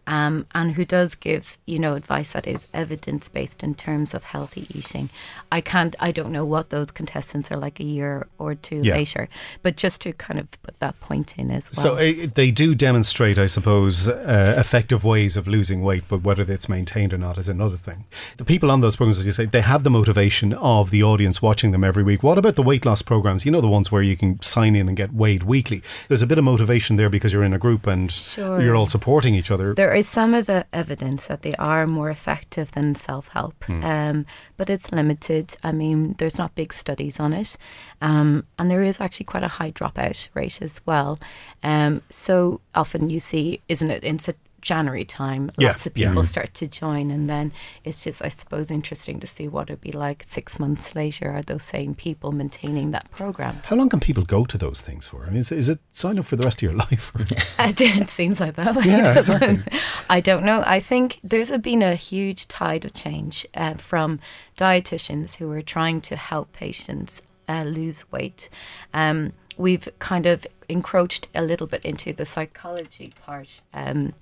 um, 0.07 0.47
and 0.55 0.73
who 0.73 0.85
does 0.85 1.15
give 1.15 1.59
you 1.67 1.79
know 1.79 1.95
advice 1.95 2.33
that 2.33 2.47
is 2.47 2.67
evidence 2.73 3.29
based 3.29 3.63
in 3.63 3.75
terms 3.75 4.15
of 4.15 4.25
healthy 4.25 4.67
eating. 4.75 5.11
I 5.51 5.61
can't, 5.61 5.95
I 6.01 6.11
don't 6.11 6.33
know 6.33 6.45
what 6.45 6.71
those 6.71 6.91
contestants 6.91 7.53
are 7.53 7.57
like 7.57 7.79
a 7.79 7.85
year 7.85 8.27
or 8.39 8.55
two 8.55 8.81
yeah. 8.83 8.95
later, 8.95 9.29
but 9.63 9.77
just 9.77 10.01
to 10.03 10.13
kind 10.13 10.41
of 10.41 10.51
put 10.63 10.79
that 10.81 10.99
point 11.01 11.39
in 11.39 11.51
as 11.51 11.71
well. 11.71 11.83
So 11.83 11.95
uh, 11.97 12.27
they 12.35 12.51
do 12.51 12.75
demonstrate, 12.75 13.39
I 13.39 13.47
suppose, 13.47 14.09
uh, 14.09 14.55
effective 14.59 15.05
ways 15.05 15.37
of 15.37 15.47
losing 15.47 15.83
weight, 15.83 16.05
but 16.09 16.23
whether 16.23 16.43
it's 16.43 16.69
maintained 16.69 17.13
or 17.13 17.19
not 17.19 17.39
is 17.39 17.49
another 17.49 17.77
thing. 17.77 18.05
The 18.37 18.45
people 18.45 18.71
on 18.71 18.81
those 18.81 18.97
programs, 18.97 19.19
as 19.19 19.27
you 19.27 19.33
say, 19.33 19.47
they 19.47 19.61
have 19.61 19.83
the 19.83 19.91
motivation 19.91 20.53
of 20.55 20.91
the 20.91 21.03
audience 21.03 21.41
watching 21.41 21.71
them 21.71 21.85
every 21.85 22.03
week. 22.03 22.23
What 22.23 22.39
about 22.39 22.57
the 22.57 22.63
weight 22.63 22.85
loss 22.85 23.03
programs? 23.03 23.45
You 23.45 23.53
know, 23.53 23.61
the 23.61 23.69
ones 23.69 23.93
where 23.93 24.03
you 24.03 24.17
can 24.17 24.41
sign 24.43 24.77
in 24.77 24.89
and 24.89 24.97
get 24.97 25.13
weighed 25.13 25.45
weekly. 25.45 25.83
There's 26.09 26.23
a 26.23 26.27
bit 26.27 26.39
of 26.39 26.45
motivation 26.45 26.97
there 26.97 27.09
because 27.09 27.33
you're 27.33 27.45
in 27.45 27.53
a 27.53 27.59
group 27.59 27.87
and 27.87 28.11
sure. 28.11 28.61
you're 28.61 28.77
all 28.77 28.87
supporting 28.87 29.35
each 29.35 29.51
other. 29.51 29.75
There 29.75 29.95
is 29.97 30.09
some 30.09 30.35
of 30.35 30.47
the 30.47 30.67
evidence 30.73 31.27
that 31.27 31.43
they 31.43 31.55
are 31.55 31.87
more 31.87 32.11
effective 32.11 32.73
than 32.73 32.95
self 32.95 33.29
help, 33.29 33.65
hmm. 33.65 33.85
um, 33.85 34.27
but 34.57 34.71
it's 34.71 34.93
limited. 34.93 35.57
I 35.63 35.73
mean, 35.73 36.15
there's 36.19 36.39
not 36.39 36.55
big 36.55 36.73
studies 36.73 37.19
on 37.19 37.33
it, 37.33 37.57
um, 38.01 38.45
and 38.59 38.71
there 38.71 38.83
is 38.83 39.01
actually 39.01 39.25
quite 39.25 39.43
a 39.43 39.49
high 39.49 39.73
dropout 39.73 40.29
rate 40.35 40.61
as 40.63 40.81
well. 40.87 41.19
Um, 41.63 42.03
so 42.11 42.61
often 42.75 43.11
you 43.11 43.21
see, 43.21 43.61
isn't 43.69 43.91
it, 43.91 44.05
in 44.05 44.19
January 44.67 45.05
time, 45.05 45.53
yeah, 45.59 45.69
lots 45.69 45.87
of 45.87 45.95
people 45.95 46.17
yeah. 46.17 46.23
start 46.23 46.53
to 46.55 46.67
join, 46.67 47.13
and 47.13 47.31
then 47.31 47.53
it's 47.85 48.03
just, 48.03 48.21
I 48.21 48.29
suppose, 48.29 48.69
interesting 48.69 49.21
to 49.21 49.27
see 49.27 49.47
what 49.47 49.71
it'd 49.71 49.81
be 49.81 49.93
like 49.93 50.25
six 50.27 50.59
months 50.59 50.97
later. 50.97 51.31
Are 51.31 51.43
those 51.43 51.63
same 51.63 51.95
people 51.95 52.33
maintaining 52.33 52.91
that 52.91 53.09
program? 53.13 53.63
How 53.67 53.77
long 53.77 53.89
can 53.89 54.01
people 54.01 54.25
go 54.25 54.45
to 54.45 54.59
those 54.59 54.81
things 54.81 55.07
for? 55.07 55.25
I 55.25 55.29
mean, 55.29 55.39
is, 55.39 55.53
is 55.53 55.69
it 55.69 55.79
sign 55.93 56.19
up 56.19 56.25
for 56.25 56.35
the 56.35 56.43
rest 56.43 56.59
of 56.59 56.63
your 56.63 56.73
life? 56.85 57.13
it 57.61 58.11
seems 58.11 58.41
like 58.41 58.57
that 58.57 58.75
way. 58.75 58.87
Yeah, 58.87 59.19
exactly. 59.19 59.63
I 60.11 60.21
don't 60.21 60.45
know. 60.45 60.65
I 60.67 60.81
think 60.81 61.21
there's 61.23 61.53
a, 61.53 61.61
been 61.61 61.83
a 61.83 61.95
huge 61.95 62.49
tide 62.49 62.85
of 62.85 62.93
change 62.93 63.47
uh, 63.55 63.75
from 63.75 64.19
dietitians 64.59 65.37
who 65.37 65.49
are 65.53 65.63
trying 65.63 66.01
to 66.03 66.17
help 66.17 66.53
patients 66.53 67.23
uh, 67.49 67.63
lose 67.63 68.11
weight. 68.11 68.51
Um, 68.93 69.33
we've 69.57 69.89
kind 70.01 70.27
of 70.27 70.45
encroached 70.69 71.29
a 71.37 71.43
little 71.43 71.69
bit 71.69 71.85
into 71.85 72.13
the 72.13 72.27
psychology 72.27 73.13
part. 73.25 73.63
Um, 73.73 74.15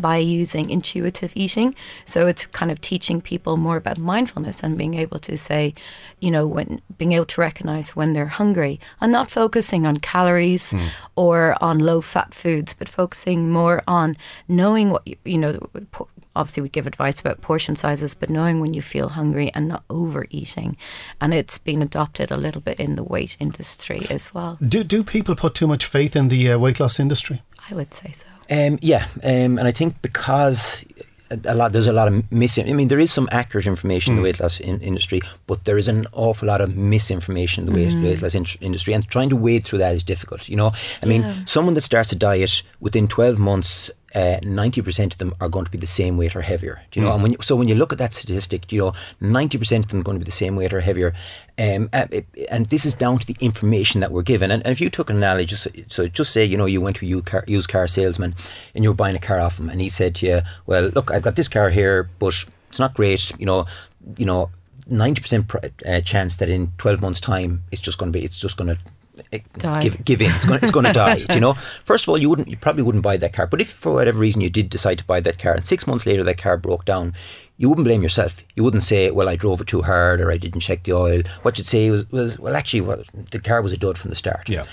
by 0.00 0.16
using 0.16 0.70
intuitive 0.70 1.32
eating. 1.36 1.74
So 2.04 2.26
it's 2.26 2.46
kind 2.46 2.70
of 2.70 2.80
teaching 2.80 3.20
people 3.20 3.56
more 3.56 3.76
about 3.76 3.98
mindfulness 3.98 4.62
and 4.62 4.76
being 4.76 4.94
able 4.94 5.18
to 5.20 5.36
say, 5.36 5.74
you 6.20 6.30
know, 6.30 6.46
when 6.46 6.80
being 6.98 7.12
able 7.12 7.26
to 7.26 7.40
recognize 7.40 7.96
when 7.96 8.12
they're 8.12 8.26
hungry 8.26 8.80
and 9.00 9.12
not 9.12 9.30
focusing 9.30 9.86
on 9.86 9.96
calories 9.96 10.72
mm. 10.72 10.88
or 11.16 11.56
on 11.60 11.78
low 11.78 12.00
fat 12.00 12.34
foods, 12.34 12.74
but 12.74 12.88
focusing 12.88 13.50
more 13.50 13.82
on 13.86 14.16
knowing 14.48 14.90
what 14.90 15.06
you, 15.06 15.16
you 15.24 15.38
know, 15.38 15.58
obviously 16.36 16.62
we 16.62 16.68
give 16.68 16.86
advice 16.86 17.20
about 17.20 17.40
portion 17.40 17.76
sizes, 17.76 18.14
but 18.14 18.30
knowing 18.30 18.60
when 18.60 18.74
you 18.74 18.82
feel 18.82 19.10
hungry 19.10 19.50
and 19.54 19.68
not 19.68 19.84
overeating. 19.90 20.76
And 21.20 21.34
it's 21.34 21.58
been 21.58 21.82
adopted 21.82 22.30
a 22.30 22.36
little 22.36 22.60
bit 22.60 22.80
in 22.80 22.94
the 22.94 23.04
weight 23.04 23.36
industry 23.40 24.06
as 24.10 24.34
well. 24.34 24.58
Do, 24.66 24.84
do 24.84 25.04
people 25.04 25.36
put 25.36 25.54
too 25.54 25.66
much 25.66 25.84
faith 25.84 26.16
in 26.16 26.28
the 26.28 26.52
uh, 26.52 26.58
weight 26.58 26.80
loss 26.80 26.98
industry? 26.98 27.42
I 27.70 27.74
would 27.74 27.94
say 27.94 28.12
so. 28.12 28.26
Um, 28.50 28.78
yeah, 28.82 29.06
um, 29.22 29.58
and 29.58 29.62
I 29.62 29.72
think 29.72 30.02
because 30.02 30.84
a 31.44 31.54
lot 31.54 31.72
there's 31.72 31.86
a 31.86 31.92
lot 31.92 32.08
of 32.08 32.30
missing. 32.30 32.68
I 32.68 32.72
mean, 32.72 32.88
there 32.88 32.98
is 32.98 33.12
some 33.12 33.28
accurate 33.32 33.66
information 33.66 34.14
mm. 34.14 34.18
in 34.18 34.22
the 34.22 34.28
mm. 34.28 34.32
weight 34.32 34.40
loss 34.40 34.60
in, 34.60 34.80
industry, 34.80 35.20
but 35.46 35.64
there 35.64 35.78
is 35.78 35.88
an 35.88 36.06
awful 36.12 36.48
lot 36.48 36.60
of 36.60 36.76
misinformation 36.76 37.66
in 37.66 37.72
the 37.72 37.78
weight, 37.78 37.94
mm. 37.94 38.04
weight 38.04 38.22
loss 38.22 38.34
in, 38.34 38.44
industry, 38.60 38.92
and 38.92 39.08
trying 39.08 39.30
to 39.30 39.36
wade 39.36 39.64
through 39.64 39.78
that 39.78 39.94
is 39.94 40.04
difficult. 40.04 40.48
You 40.48 40.56
know, 40.56 40.68
I 41.02 41.06
yeah. 41.06 41.06
mean, 41.06 41.46
someone 41.46 41.74
that 41.74 41.80
starts 41.80 42.12
a 42.12 42.16
diet 42.16 42.62
within 42.80 43.08
12 43.08 43.38
months 43.38 43.90
ninety 44.14 44.80
uh, 44.80 44.84
percent 44.84 45.14
of 45.14 45.18
them 45.18 45.32
are 45.40 45.48
going 45.48 45.64
to 45.64 45.70
be 45.70 45.78
the 45.78 45.86
same 45.86 46.16
weight 46.16 46.36
or 46.36 46.42
heavier. 46.42 46.82
Do 46.90 47.00
you 47.00 47.04
know? 47.04 47.12
Mm. 47.12 47.14
And 47.14 47.22
when 47.22 47.32
you, 47.32 47.38
so 47.40 47.56
when 47.56 47.68
you 47.68 47.74
look 47.74 47.92
at 47.92 47.98
that 47.98 48.12
statistic, 48.12 48.70
you 48.72 48.80
know, 48.80 48.92
ninety 49.20 49.58
percent 49.58 49.84
of 49.84 49.90
them 49.90 50.00
are 50.00 50.04
going 50.04 50.16
to 50.16 50.24
be 50.24 50.24
the 50.24 50.32
same 50.32 50.56
weight 50.56 50.72
or 50.72 50.80
heavier. 50.80 51.14
Um, 51.58 51.88
uh, 51.92 52.06
and 52.50 52.66
this 52.66 52.84
is 52.84 52.94
down 52.94 53.18
to 53.18 53.26
the 53.26 53.36
information 53.40 54.00
that 54.00 54.12
we're 54.12 54.22
given. 54.22 54.50
And, 54.50 54.62
and 54.64 54.72
if 54.72 54.80
you 54.80 54.90
took 54.90 55.10
an 55.10 55.16
analogy, 55.16 55.46
just, 55.46 55.68
so 55.88 56.06
just 56.06 56.32
say 56.32 56.44
you 56.44 56.56
know 56.56 56.66
you 56.66 56.80
went 56.80 56.96
to 56.96 57.06
a 57.06 57.08
used 57.08 57.26
car, 57.26 57.44
used 57.46 57.68
car 57.68 57.86
salesman 57.86 58.34
and 58.74 58.84
you 58.84 58.90
were 58.90 58.94
buying 58.94 59.16
a 59.16 59.20
car 59.20 59.40
off 59.40 59.58
him, 59.58 59.68
and 59.68 59.80
he 59.80 59.88
said 59.88 60.14
to 60.16 60.26
you, 60.26 60.40
"Well, 60.66 60.84
look, 60.94 61.10
I've 61.10 61.22
got 61.22 61.36
this 61.36 61.48
car 61.48 61.70
here, 61.70 62.08
but 62.18 62.44
it's 62.68 62.78
not 62.78 62.94
great. 62.94 63.32
You 63.38 63.46
know, 63.46 63.66
you 64.16 64.26
know." 64.26 64.50
90% 64.90 65.72
uh, 65.86 66.00
chance 66.02 66.36
that 66.36 66.50
in 66.50 66.70
12 66.76 67.00
months 67.00 67.18
time 67.18 67.62
it's 67.72 67.80
just 67.80 67.96
going 67.96 68.12
to 68.12 68.18
be 68.18 68.22
it's 68.22 68.38
just 68.38 68.58
going 68.58 68.68
to 68.68 68.78
Eh, 69.32 69.38
give 69.80 70.04
give 70.04 70.20
in. 70.20 70.30
It's 70.32 70.46
going, 70.46 70.60
it's 70.62 70.70
going 70.70 70.86
to 70.86 70.92
die. 70.92 71.20
you 71.32 71.40
know? 71.40 71.54
First 71.84 72.04
of 72.04 72.08
all, 72.08 72.18
you 72.18 72.28
wouldn't, 72.28 72.48
you 72.48 72.56
probably 72.56 72.82
wouldn't 72.82 73.04
buy 73.04 73.16
that 73.16 73.32
car. 73.32 73.46
But 73.46 73.60
if 73.60 73.72
for 73.72 73.94
whatever 73.94 74.18
reason 74.18 74.40
you 74.40 74.50
did 74.50 74.70
decide 74.70 74.98
to 74.98 75.04
buy 75.04 75.20
that 75.20 75.38
car, 75.38 75.54
and 75.54 75.64
six 75.64 75.86
months 75.86 76.06
later 76.06 76.24
that 76.24 76.38
car 76.38 76.56
broke 76.56 76.84
down, 76.84 77.14
you 77.56 77.68
wouldn't 77.68 77.86
blame 77.86 78.02
yourself. 78.02 78.42
You 78.56 78.64
wouldn't 78.64 78.82
say, 78.82 79.10
"Well, 79.10 79.28
I 79.28 79.36
drove 79.36 79.60
it 79.60 79.68
too 79.68 79.82
hard," 79.82 80.20
or 80.20 80.32
"I 80.32 80.36
didn't 80.36 80.60
check 80.60 80.82
the 80.82 80.92
oil." 80.92 81.22
What 81.42 81.58
you'd 81.58 81.66
say 81.66 81.90
was, 81.90 82.10
"Was 82.10 82.38
well, 82.38 82.56
actually, 82.56 82.80
well, 82.80 83.02
the 83.30 83.38
car 83.38 83.62
was 83.62 83.72
a 83.72 83.76
dud 83.76 83.98
from 83.98 84.10
the 84.10 84.16
start." 84.16 84.48
Yeah 84.48 84.64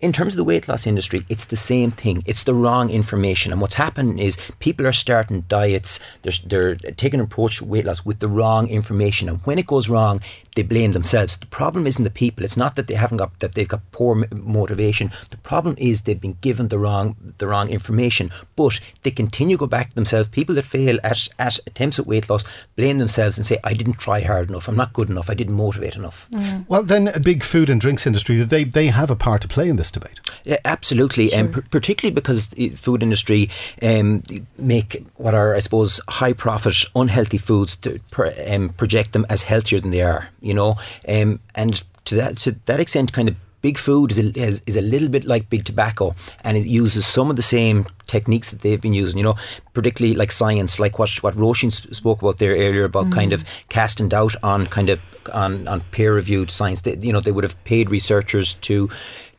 in 0.00 0.12
terms 0.12 0.32
of 0.32 0.38
the 0.38 0.44
weight 0.44 0.66
loss 0.66 0.86
industry, 0.86 1.24
it's 1.28 1.44
the 1.44 1.56
same 1.56 1.90
thing. 1.90 2.22
It's 2.26 2.42
the 2.42 2.54
wrong 2.54 2.90
information. 2.90 3.52
And 3.52 3.60
what's 3.60 3.74
happening 3.74 4.18
is 4.18 4.38
people 4.58 4.86
are 4.86 4.92
starting 4.92 5.42
diets, 5.42 6.00
they're, 6.22 6.32
they're 6.46 6.74
taking 6.92 7.20
an 7.20 7.26
approach 7.26 7.58
to 7.58 7.66
weight 7.66 7.84
loss 7.84 8.04
with 8.04 8.20
the 8.20 8.28
wrong 8.28 8.68
information. 8.68 9.28
And 9.28 9.40
when 9.44 9.58
it 9.58 9.66
goes 9.66 9.88
wrong, 9.88 10.20
they 10.56 10.62
blame 10.62 10.92
themselves. 10.92 11.36
The 11.36 11.46
problem 11.46 11.86
isn't 11.86 12.02
the 12.02 12.10
people. 12.10 12.44
It's 12.44 12.56
not 12.56 12.76
that 12.76 12.86
they 12.86 12.94
haven't 12.94 13.18
got 13.18 13.38
that 13.38 13.54
they've 13.54 13.68
got 13.68 13.90
poor 13.92 14.26
motivation. 14.32 15.10
The 15.30 15.36
problem 15.38 15.74
is 15.78 16.02
they've 16.02 16.20
been 16.20 16.38
given 16.40 16.68
the 16.68 16.78
wrong 16.78 17.16
the 17.38 17.46
wrong 17.46 17.68
information. 17.68 18.30
But 18.56 18.80
they 19.02 19.10
continue 19.10 19.56
to 19.56 19.60
go 19.60 19.66
back 19.66 19.90
to 19.90 19.94
themselves. 19.94 20.28
People 20.28 20.54
that 20.56 20.64
fail 20.64 20.98
at, 21.04 21.28
at 21.38 21.58
attempts 21.66 21.98
at 21.98 22.06
weight 22.06 22.28
loss 22.28 22.44
blame 22.76 22.98
themselves 22.98 23.36
and 23.36 23.46
say, 23.46 23.58
I 23.64 23.74
didn't 23.74 23.98
try 23.98 24.20
hard 24.20 24.50
enough. 24.50 24.68
I'm 24.68 24.76
not 24.76 24.92
good 24.92 25.10
enough. 25.10 25.30
I 25.30 25.34
didn't 25.34 25.54
motivate 25.54 25.96
enough. 25.96 26.28
Mm. 26.30 26.66
Well, 26.68 26.82
then 26.82 27.08
a 27.08 27.20
big 27.20 27.42
food 27.42 27.70
and 27.70 27.80
drinks 27.80 28.06
industry, 28.06 28.36
they, 28.42 28.64
they 28.64 28.88
have 28.88 29.10
a 29.10 29.16
part 29.16 29.42
to 29.42 29.48
play 29.48 29.68
in 29.68 29.76
this 29.76 29.90
debate. 29.90 30.20
Yeah, 30.44 30.58
absolutely, 30.64 31.32
and 31.32 31.54
sure. 31.54 31.62
um, 31.62 31.68
particularly 31.70 32.14
because 32.14 32.48
the 32.48 32.70
food 32.70 33.02
industry 33.02 33.50
um, 33.82 34.22
make 34.58 35.04
what 35.16 35.34
are, 35.34 35.54
I 35.54 35.60
suppose, 35.60 36.00
high 36.08 36.32
profit, 36.32 36.84
unhealthy 36.94 37.38
foods 37.38 37.76
to 37.76 38.00
um, 38.48 38.70
project 38.70 39.12
them 39.12 39.26
as 39.28 39.44
healthier 39.44 39.80
than 39.80 39.90
they 39.90 40.02
are. 40.02 40.28
You 40.40 40.54
know, 40.54 40.76
um, 41.08 41.40
and 41.54 41.82
to 42.06 42.14
that 42.16 42.36
to 42.38 42.52
that 42.66 42.80
extent, 42.80 43.12
kind 43.12 43.28
of 43.28 43.36
big 43.62 43.76
food 43.76 44.10
is 44.10 44.18
a, 44.18 44.38
is, 44.38 44.62
is 44.66 44.76
a 44.76 44.80
little 44.80 45.08
bit 45.08 45.24
like 45.24 45.50
big 45.50 45.64
tobacco 45.64 46.14
and 46.44 46.56
it 46.56 46.64
uses 46.64 47.04
some 47.06 47.28
of 47.28 47.36
the 47.36 47.42
same 47.42 47.84
techniques 48.06 48.50
that 48.50 48.62
they've 48.62 48.80
been 48.80 48.94
using 48.94 49.18
you 49.18 49.22
know 49.22 49.36
particularly 49.74 50.14
like 50.14 50.32
science 50.32 50.80
like 50.80 50.98
what 50.98 51.10
what 51.22 51.34
Roisin 51.34 51.70
spoke 51.94 52.22
about 52.22 52.38
there 52.38 52.52
earlier 52.52 52.84
about 52.84 53.06
mm. 53.06 53.12
kind 53.12 53.34
of 53.34 53.44
casting 53.68 54.08
doubt 54.08 54.34
on 54.42 54.66
kind 54.66 54.88
of 54.88 54.98
on, 55.34 55.68
on 55.68 55.82
peer 55.90 56.14
reviewed 56.14 56.50
science 56.50 56.80
they, 56.80 56.96
you 56.96 57.12
know 57.12 57.20
they 57.20 57.32
would 57.32 57.44
have 57.44 57.62
paid 57.64 57.90
researchers 57.90 58.54
to 58.54 58.88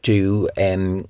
to 0.03 0.49
um, 0.57 1.07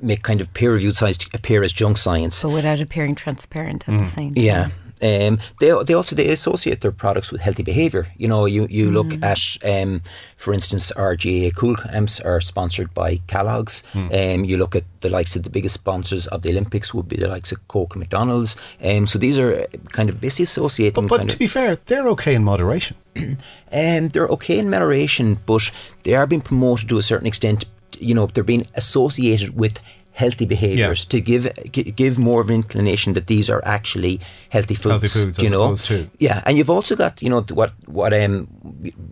make 0.00 0.22
kind 0.22 0.40
of 0.40 0.52
peer 0.54 0.72
reviewed 0.72 0.96
science 0.96 1.26
appear 1.34 1.62
as 1.62 1.72
junk 1.72 1.96
science. 1.96 2.42
But 2.42 2.50
without 2.50 2.80
appearing 2.80 3.14
transparent 3.14 3.88
at 3.88 3.94
mm. 3.94 3.98
the 4.00 4.06
same 4.06 4.34
time. 4.34 4.44
Yeah. 4.44 4.68
Um, 5.04 5.38
they 5.60 5.70
they 5.84 5.94
also 5.94 6.16
they 6.16 6.28
associate 6.30 6.80
their 6.80 6.92
products 6.92 7.30
with 7.30 7.42
healthy 7.42 7.62
behaviour. 7.62 8.06
You 8.16 8.28
know, 8.28 8.46
you 8.46 8.66
you 8.70 8.88
mm. 8.88 8.94
look 8.94 9.12
at, 9.22 9.42
um, 9.62 10.02
for 10.36 10.54
instance, 10.54 10.90
our 10.92 11.14
GAA 11.14 11.50
Cúl 11.58 11.76
Camps 11.76 12.20
are 12.20 12.40
sponsored 12.40 12.94
by 12.94 13.18
Kellogg's. 13.26 13.82
Mm. 13.92 14.08
Um, 14.18 14.44
you 14.44 14.56
look 14.56 14.74
at 14.74 14.84
the 15.02 15.10
likes 15.10 15.36
of 15.36 15.42
the 15.42 15.50
biggest 15.50 15.74
sponsors 15.74 16.26
of 16.28 16.40
the 16.40 16.50
Olympics 16.50 16.94
would 16.94 17.08
be 17.08 17.16
the 17.16 17.28
likes 17.28 17.52
of 17.52 17.66
Coke 17.68 17.94
and 17.94 18.00
McDonald's. 18.00 18.56
Um, 18.82 19.06
so 19.06 19.18
these 19.18 19.38
are 19.38 19.66
kind 19.90 20.08
of 20.08 20.20
basically 20.20 20.44
associated. 20.44 20.94
But, 20.94 21.08
but 21.08 21.28
to 21.28 21.38
be 21.38 21.48
fair, 21.48 21.76
they're 21.76 22.08
okay 22.08 22.34
in 22.34 22.44
moderation. 22.44 22.96
um, 23.16 24.08
they're 24.08 24.28
okay 24.28 24.58
in 24.58 24.70
moderation, 24.70 25.38
but 25.44 25.70
they 26.04 26.14
are 26.14 26.26
being 26.26 26.40
promoted 26.40 26.88
to 26.88 26.98
a 26.98 27.02
certain 27.02 27.26
extent 27.26 27.66
you 28.00 28.14
know 28.14 28.26
they're 28.26 28.44
being 28.44 28.66
associated 28.74 29.56
with 29.56 29.78
healthy 30.14 30.46
behaviours 30.46 31.04
yeah. 31.04 31.10
to 31.10 31.20
give 31.20 31.96
give 31.96 32.18
more 32.18 32.40
of 32.40 32.48
an 32.48 32.54
inclination 32.54 33.14
that 33.14 33.26
these 33.26 33.50
are 33.50 33.60
actually 33.64 34.20
healthy 34.48 34.74
foods. 34.74 34.92
Healthy 34.92 35.08
foods, 35.08 35.38
you 35.40 35.50
know. 35.50 35.74
Yeah, 36.18 36.42
and 36.46 36.56
you've 36.56 36.70
also 36.70 36.96
got 36.96 37.20
you 37.20 37.28
know 37.28 37.42
what 37.52 37.72
what 37.86 38.14
um 38.14 38.48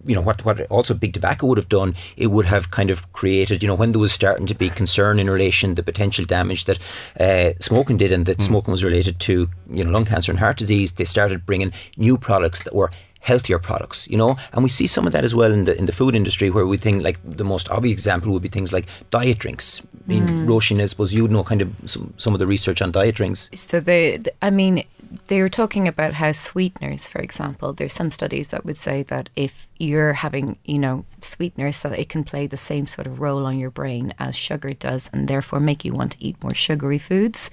you 0.07 0.15
know 0.15 0.23
what 0.23 0.45
what 0.45 0.61
also 0.71 0.95
big 0.95 1.13
tobacco 1.13 1.47
would 1.47 1.59
have 1.59 1.69
done. 1.69 1.95
It 2.17 2.29
would 2.29 2.47
have 2.47 2.71
kind 2.71 2.91
of 2.91 3.13
created 3.13 3.63
you 3.63 3.69
know 3.69 3.75
when 3.75 3.93
there 3.93 4.01
was 4.01 4.13
starting 4.13 4.47
to 4.47 4.55
be 4.55 4.71
concern 4.71 5.19
in 5.19 5.29
relation 5.29 5.71
to 5.71 5.83
the 5.83 5.93
potential 5.93 6.25
damage 6.25 6.65
that 6.65 6.79
uh, 7.19 7.53
smoking 7.61 7.99
did 7.99 8.13
and 8.13 8.25
that 8.27 8.39
mm. 8.39 8.43
smoking 8.43 8.73
was 8.73 8.85
related 8.85 9.19
to 9.21 9.49
you 9.71 9.85
know 9.85 9.91
lung 9.91 10.05
cancer 10.05 10.31
and 10.33 10.39
heart 10.39 10.57
disease. 10.57 10.93
They 10.93 11.05
started 11.05 11.45
bringing 11.45 11.73
new 11.97 12.17
products 12.17 12.63
that 12.63 12.75
were 12.75 12.91
healthier 13.23 13.59
products, 13.59 14.09
you 14.09 14.19
know, 14.19 14.37
and 14.53 14.63
we 14.63 14.69
see 14.69 14.87
some 14.87 15.07
of 15.07 15.13
that 15.13 15.25
as 15.25 15.35
well 15.35 15.53
in 15.53 15.65
the 15.65 15.79
in 15.79 15.87
the 15.87 15.93
food 15.93 16.15
industry, 16.15 16.51
where 16.51 16.67
we 16.67 16.77
think 16.77 17.03
like 17.03 17.19
the 17.25 17.45
most 17.45 17.71
obvious 17.71 17.93
example 17.93 18.33
would 18.33 18.43
be 18.43 18.49
things 18.49 18.73
like 18.73 18.87
diet 19.11 19.39
drinks. 19.39 19.81
I 19.81 20.13
mean, 20.13 20.27
mm. 20.27 20.47
Roisin, 20.47 20.83
I 20.83 20.87
suppose 20.87 21.15
you 21.15 21.29
know 21.29 21.45
kind 21.45 21.63
of 21.63 21.71
some, 21.87 22.13
some 22.19 22.35
of 22.35 22.41
the 22.41 22.47
research 22.47 22.83
on 22.83 22.91
diet 22.93 23.15
drinks. 23.15 23.49
So 23.55 23.81
the, 23.81 24.19
the 24.19 24.33
I 24.43 24.51
mean, 24.51 24.85
they 25.29 25.41
were 25.41 25.49
talking 25.49 25.89
about 25.89 26.15
how 26.15 26.33
sweeteners, 26.33 27.09
for 27.09 27.21
example, 27.21 27.73
there's 27.73 27.93
some 27.93 28.11
studies 28.11 28.49
that 28.49 28.65
would 28.65 28.77
say 28.77 29.03
that 29.05 29.29
if 29.37 29.69
you're 29.79 30.13
having, 30.13 30.59
you 30.65 30.79
know, 30.79 31.05
sweeteners, 31.21 31.81
that 31.83 31.99
it 31.99 32.09
can 32.09 32.25
play 32.25 32.47
the 32.47 32.57
same 32.57 32.87
sort 32.87 33.07
of 33.07 33.21
role 33.21 33.47
on 33.47 33.59
your 33.59 33.71
brain 33.71 34.15
as 34.19 34.37
sugar 34.37 34.71
does, 34.71 35.11
and 35.13 35.29
therefore 35.29 35.61
make 35.61 35.85
you 35.85 35.93
want 35.93 36.13
to 36.13 36.25
eat 36.25 36.43
more 36.43 36.55
sugary 36.55 36.99
foods. 36.99 37.51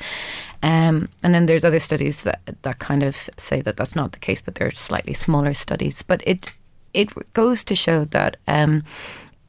Um, 0.64 1.10
and 1.24 1.34
then 1.34 1.46
there's 1.46 1.66
other 1.66 1.80
studies 1.80 2.24
that 2.24 2.42
that 2.62 2.80
kind 2.80 3.04
of 3.04 3.30
say 3.38 3.62
that 3.62 3.78
that's 3.78 3.96
not 3.96 4.12
the 4.12 4.20
case, 4.20 4.42
but 4.42 4.56
they're 4.56 4.72
slightly 4.72 5.14
smaller 5.14 5.54
studies. 5.54 6.02
But 6.02 6.22
it 6.26 6.56
it 6.94 7.34
goes 7.34 7.64
to 7.66 7.76
show 7.76 8.06
that. 8.06 8.38
Um, 8.48 8.84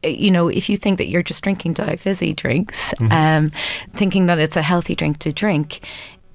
you 0.03 0.31
know, 0.31 0.49
if 0.49 0.71
you 0.71 0.79
think 0.79 0.97
that 0.97 1.09
you're 1.09 1.23
just 1.23 1.45
drinking 1.45 1.75
diet 1.75 2.01
fizzy 2.01 2.33
drinks, 2.33 2.95
mm-hmm. 2.95 3.13
um, 3.13 3.53
thinking 3.93 4.25
that 4.27 4.39
it's 4.39 4.57
a 4.57 4.63
healthy 4.63 4.95
drink 4.95 5.19
to 5.19 5.31
drink, 5.31 5.87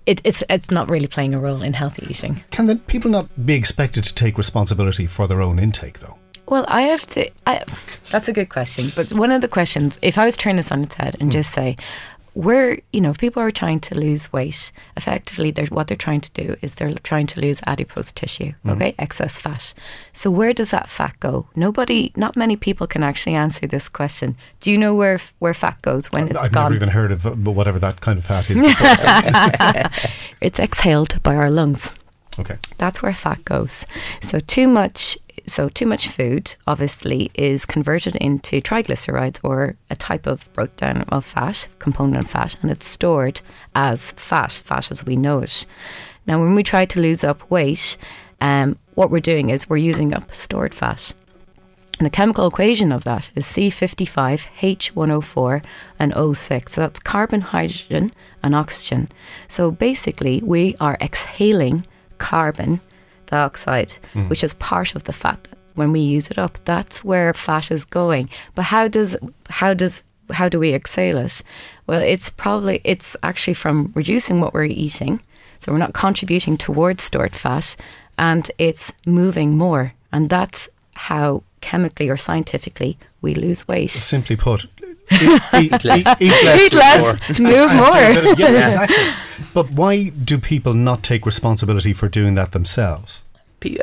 it, 0.05 0.21
it's 0.23 0.43
it's 0.49 0.71
not 0.71 0.89
really 0.89 1.07
playing 1.07 1.33
a 1.33 1.39
role 1.39 1.61
in 1.61 1.73
healthy 1.73 2.05
eating. 2.09 2.43
Can 2.51 2.67
the 2.67 2.75
people 2.75 3.11
not 3.11 3.45
be 3.45 3.53
expected 3.53 4.03
to 4.05 4.13
take 4.13 4.37
responsibility 4.37 5.07
for 5.07 5.27
their 5.27 5.41
own 5.41 5.59
intake, 5.59 5.99
though? 5.99 6.17
Well, 6.47 6.65
I 6.67 6.83
have 6.83 7.07
to. 7.07 7.29
I, 7.47 7.63
that's 8.11 8.29
a 8.29 8.33
good 8.33 8.49
question. 8.49 8.91
But 8.95 9.11
one 9.13 9.31
of 9.31 9.41
the 9.41 9.47
questions, 9.47 9.97
if 10.01 10.17
I 10.17 10.25
was 10.25 10.37
to 10.37 10.43
turn 10.43 10.57
this 10.57 10.71
on 10.71 10.83
its 10.83 10.95
head 10.95 11.17
and 11.19 11.29
mm. 11.29 11.33
just 11.33 11.51
say, 11.51 11.75
where 12.35 12.77
you 12.91 13.01
know 13.01 13.11
if 13.11 13.17
people 13.17 13.41
are 13.41 13.49
trying 13.49 13.79
to 13.79 13.95
lose 13.95 14.31
weight 14.31 14.71
effectively 14.97 15.51
they're, 15.51 15.67
what 15.67 15.87
they're 15.87 15.95
trying 15.95 16.19
to 16.19 16.31
do 16.31 16.55
is 16.61 16.75
they're 16.75 16.93
trying 16.95 17.25
to 17.25 17.39
lose 17.39 17.61
adipose 17.65 18.11
tissue 18.11 18.51
mm. 18.65 18.71
okay 18.71 18.93
excess 18.99 19.39
fat. 19.39 19.73
So 20.13 20.29
where 20.29 20.53
does 20.53 20.71
that 20.71 20.89
fat 20.89 21.19
go? 21.19 21.47
Nobody 21.55 22.11
not 22.15 22.35
many 22.35 22.55
people 22.55 22.87
can 22.87 23.03
actually 23.03 23.35
answer 23.35 23.67
this 23.67 23.87
question. 23.89 24.35
Do 24.59 24.69
you 24.71 24.77
know 24.77 24.93
where 24.93 25.19
where 25.39 25.53
fat 25.53 25.81
goes 25.81 26.11
when 26.11 26.27
it's 26.27 26.37
I've 26.37 26.51
gone 26.51 26.65
I've 26.65 26.71
never 26.71 26.75
even 26.75 26.89
heard 26.89 27.11
of 27.11 27.25
uh, 27.25 27.31
whatever 27.31 27.79
that 27.79 28.01
kind 28.01 28.17
of 28.19 28.25
fat 28.25 28.49
is 28.49 28.57
it's 30.41 30.59
exhaled 30.59 31.21
by 31.23 31.35
our 31.35 31.49
lungs. 31.49 31.91
Okay. 32.37 32.57
That's 32.77 33.01
where 33.01 33.13
fat 33.13 33.45
goes. 33.45 33.85
So 34.21 34.39
too 34.39 34.67
much 34.67 35.17
so 35.47 35.69
too 35.69 35.85
much 35.85 36.07
food 36.07 36.55
obviously 36.67 37.31
is 37.33 37.65
converted 37.65 38.15
into 38.17 38.61
triglycerides 38.61 39.39
or 39.43 39.75
a 39.89 39.95
type 39.95 40.27
of 40.27 40.51
breakdown 40.53 41.03
of 41.09 41.25
fat, 41.25 41.67
component 41.79 42.25
of 42.25 42.29
fat, 42.29 42.55
and 42.61 42.71
it's 42.71 42.87
stored 42.87 43.41
as 43.73 44.11
fat, 44.11 44.51
fat 44.51 44.91
as 44.91 45.05
we 45.05 45.15
know 45.15 45.39
it. 45.39 45.65
Now, 46.27 46.39
when 46.39 46.55
we 46.55 46.63
try 46.63 46.85
to 46.85 46.99
lose 46.99 47.23
up 47.23 47.49
weight, 47.51 47.97
um, 48.41 48.79
what 48.95 49.11
we're 49.11 49.19
doing 49.19 49.49
is 49.49 49.69
we're 49.69 49.77
using 49.77 50.11
up 50.13 50.31
stored 50.31 50.73
fat. 50.73 51.13
And 51.97 52.05
the 52.05 52.09
chemical 52.09 52.47
equation 52.47 52.91
of 52.91 53.05
that 53.05 53.31
is 53.35 53.45
C55H104 53.45 55.63
and 55.97 56.11
O6. 56.13 56.69
So 56.69 56.81
that's 56.81 56.99
carbon, 56.99 57.39
hydrogen, 57.39 58.11
and 58.43 58.53
oxygen. 58.53 59.07
So 59.47 59.71
basically, 59.71 60.41
we 60.43 60.75
are 60.81 60.97
exhaling 60.99 61.87
carbon 62.17 62.81
dioxide, 63.27 63.93
mm. 64.13 64.29
which 64.29 64.43
is 64.43 64.53
part 64.53 64.95
of 64.95 65.03
the 65.03 65.13
fat 65.13 65.47
when 65.75 65.91
we 65.91 65.99
use 65.99 66.29
it 66.29 66.37
up. 66.37 66.57
That's 66.65 67.03
where 67.03 67.33
fat 67.33 67.71
is 67.71 67.85
going. 67.85 68.29
But 68.55 68.63
how 68.63 68.87
does 68.87 69.15
how 69.49 69.73
does 69.73 70.03
how 70.31 70.49
do 70.49 70.59
we 70.59 70.73
exhale 70.73 71.17
it? 71.17 71.41
Well, 71.87 72.01
it's 72.01 72.29
probably 72.29 72.81
it's 72.83 73.15
actually 73.23 73.53
from 73.53 73.91
reducing 73.95 74.41
what 74.41 74.53
we're 74.53 74.65
eating. 74.65 75.21
So 75.59 75.71
we're 75.71 75.77
not 75.77 75.93
contributing 75.93 76.57
towards 76.57 77.03
stored 77.03 77.35
fat 77.35 77.75
and 78.17 78.49
it's 78.57 78.93
moving 79.05 79.57
more. 79.57 79.93
And 80.11 80.29
that's 80.29 80.69
how 80.93 81.43
chemically 81.61 82.09
or 82.09 82.17
scientifically 82.17 82.97
we 83.21 83.33
lose 83.33 83.67
weight. 83.67 83.89
Simply 83.89 84.35
put, 84.35 84.67
eat, 85.11 85.41
eat, 85.53 85.83
less, 85.83 86.07
eat, 86.07 86.15
eat 86.21 86.43
less, 86.43 86.61
eat 86.61 86.73
less 86.73 87.39
move 87.39 87.73
more. 87.73 88.35
yeah, 88.37 88.65
exactly. 88.65 88.95
But 89.53 89.71
why 89.71 90.09
do 90.09 90.37
people 90.37 90.73
not 90.73 91.03
take 91.03 91.25
responsibility 91.25 91.93
for 91.93 92.07
doing 92.07 92.35
that 92.35 92.51
themselves? 92.51 93.23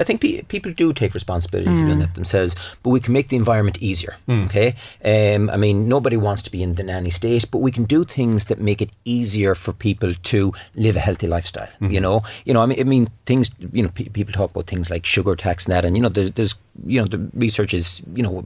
I 0.00 0.04
think 0.04 0.20
people 0.20 0.72
do 0.72 0.92
take 0.92 1.14
responsibility 1.14 1.70
mm. 1.70 1.80
for 1.80 1.86
doing 1.86 1.98
mm. 2.00 2.04
it 2.04 2.14
themselves, 2.14 2.54
but 2.82 2.90
we 2.90 3.00
can 3.00 3.12
make 3.12 3.28
the 3.28 3.36
environment 3.36 3.78
easier. 3.80 4.16
Mm. 4.28 4.46
Okay, 4.46 4.68
um, 5.04 5.50
I 5.50 5.56
mean 5.56 5.88
nobody 5.88 6.16
wants 6.16 6.42
to 6.42 6.50
be 6.50 6.62
in 6.62 6.74
the 6.74 6.82
nanny 6.82 7.10
state, 7.10 7.50
but 7.50 7.58
we 7.58 7.70
can 7.70 7.84
do 7.84 8.04
things 8.04 8.46
that 8.46 8.58
make 8.58 8.80
it 8.80 8.90
easier 9.04 9.54
for 9.54 9.72
people 9.72 10.14
to 10.14 10.52
live 10.74 10.96
a 10.96 11.00
healthy 11.00 11.26
lifestyle. 11.26 11.68
Mm-hmm. 11.68 11.90
You 11.90 12.00
know, 12.00 12.20
you 12.44 12.54
know, 12.54 12.62
I 12.62 12.66
mean, 12.66 12.80
I 12.80 12.84
mean 12.84 13.08
things. 13.26 13.50
You 13.72 13.82
know, 13.84 13.90
pe- 13.90 14.08
people 14.08 14.32
talk 14.32 14.50
about 14.50 14.66
things 14.66 14.90
like 14.90 15.06
sugar 15.06 15.36
tax 15.36 15.66
and 15.66 15.72
that, 15.72 15.84
and 15.84 15.96
you 15.96 16.02
know, 16.02 16.08
there, 16.08 16.30
there's 16.30 16.54
you 16.86 17.00
know 17.00 17.06
the 17.06 17.18
research 17.34 17.74
is 17.74 18.02
you 18.14 18.22
know 18.22 18.44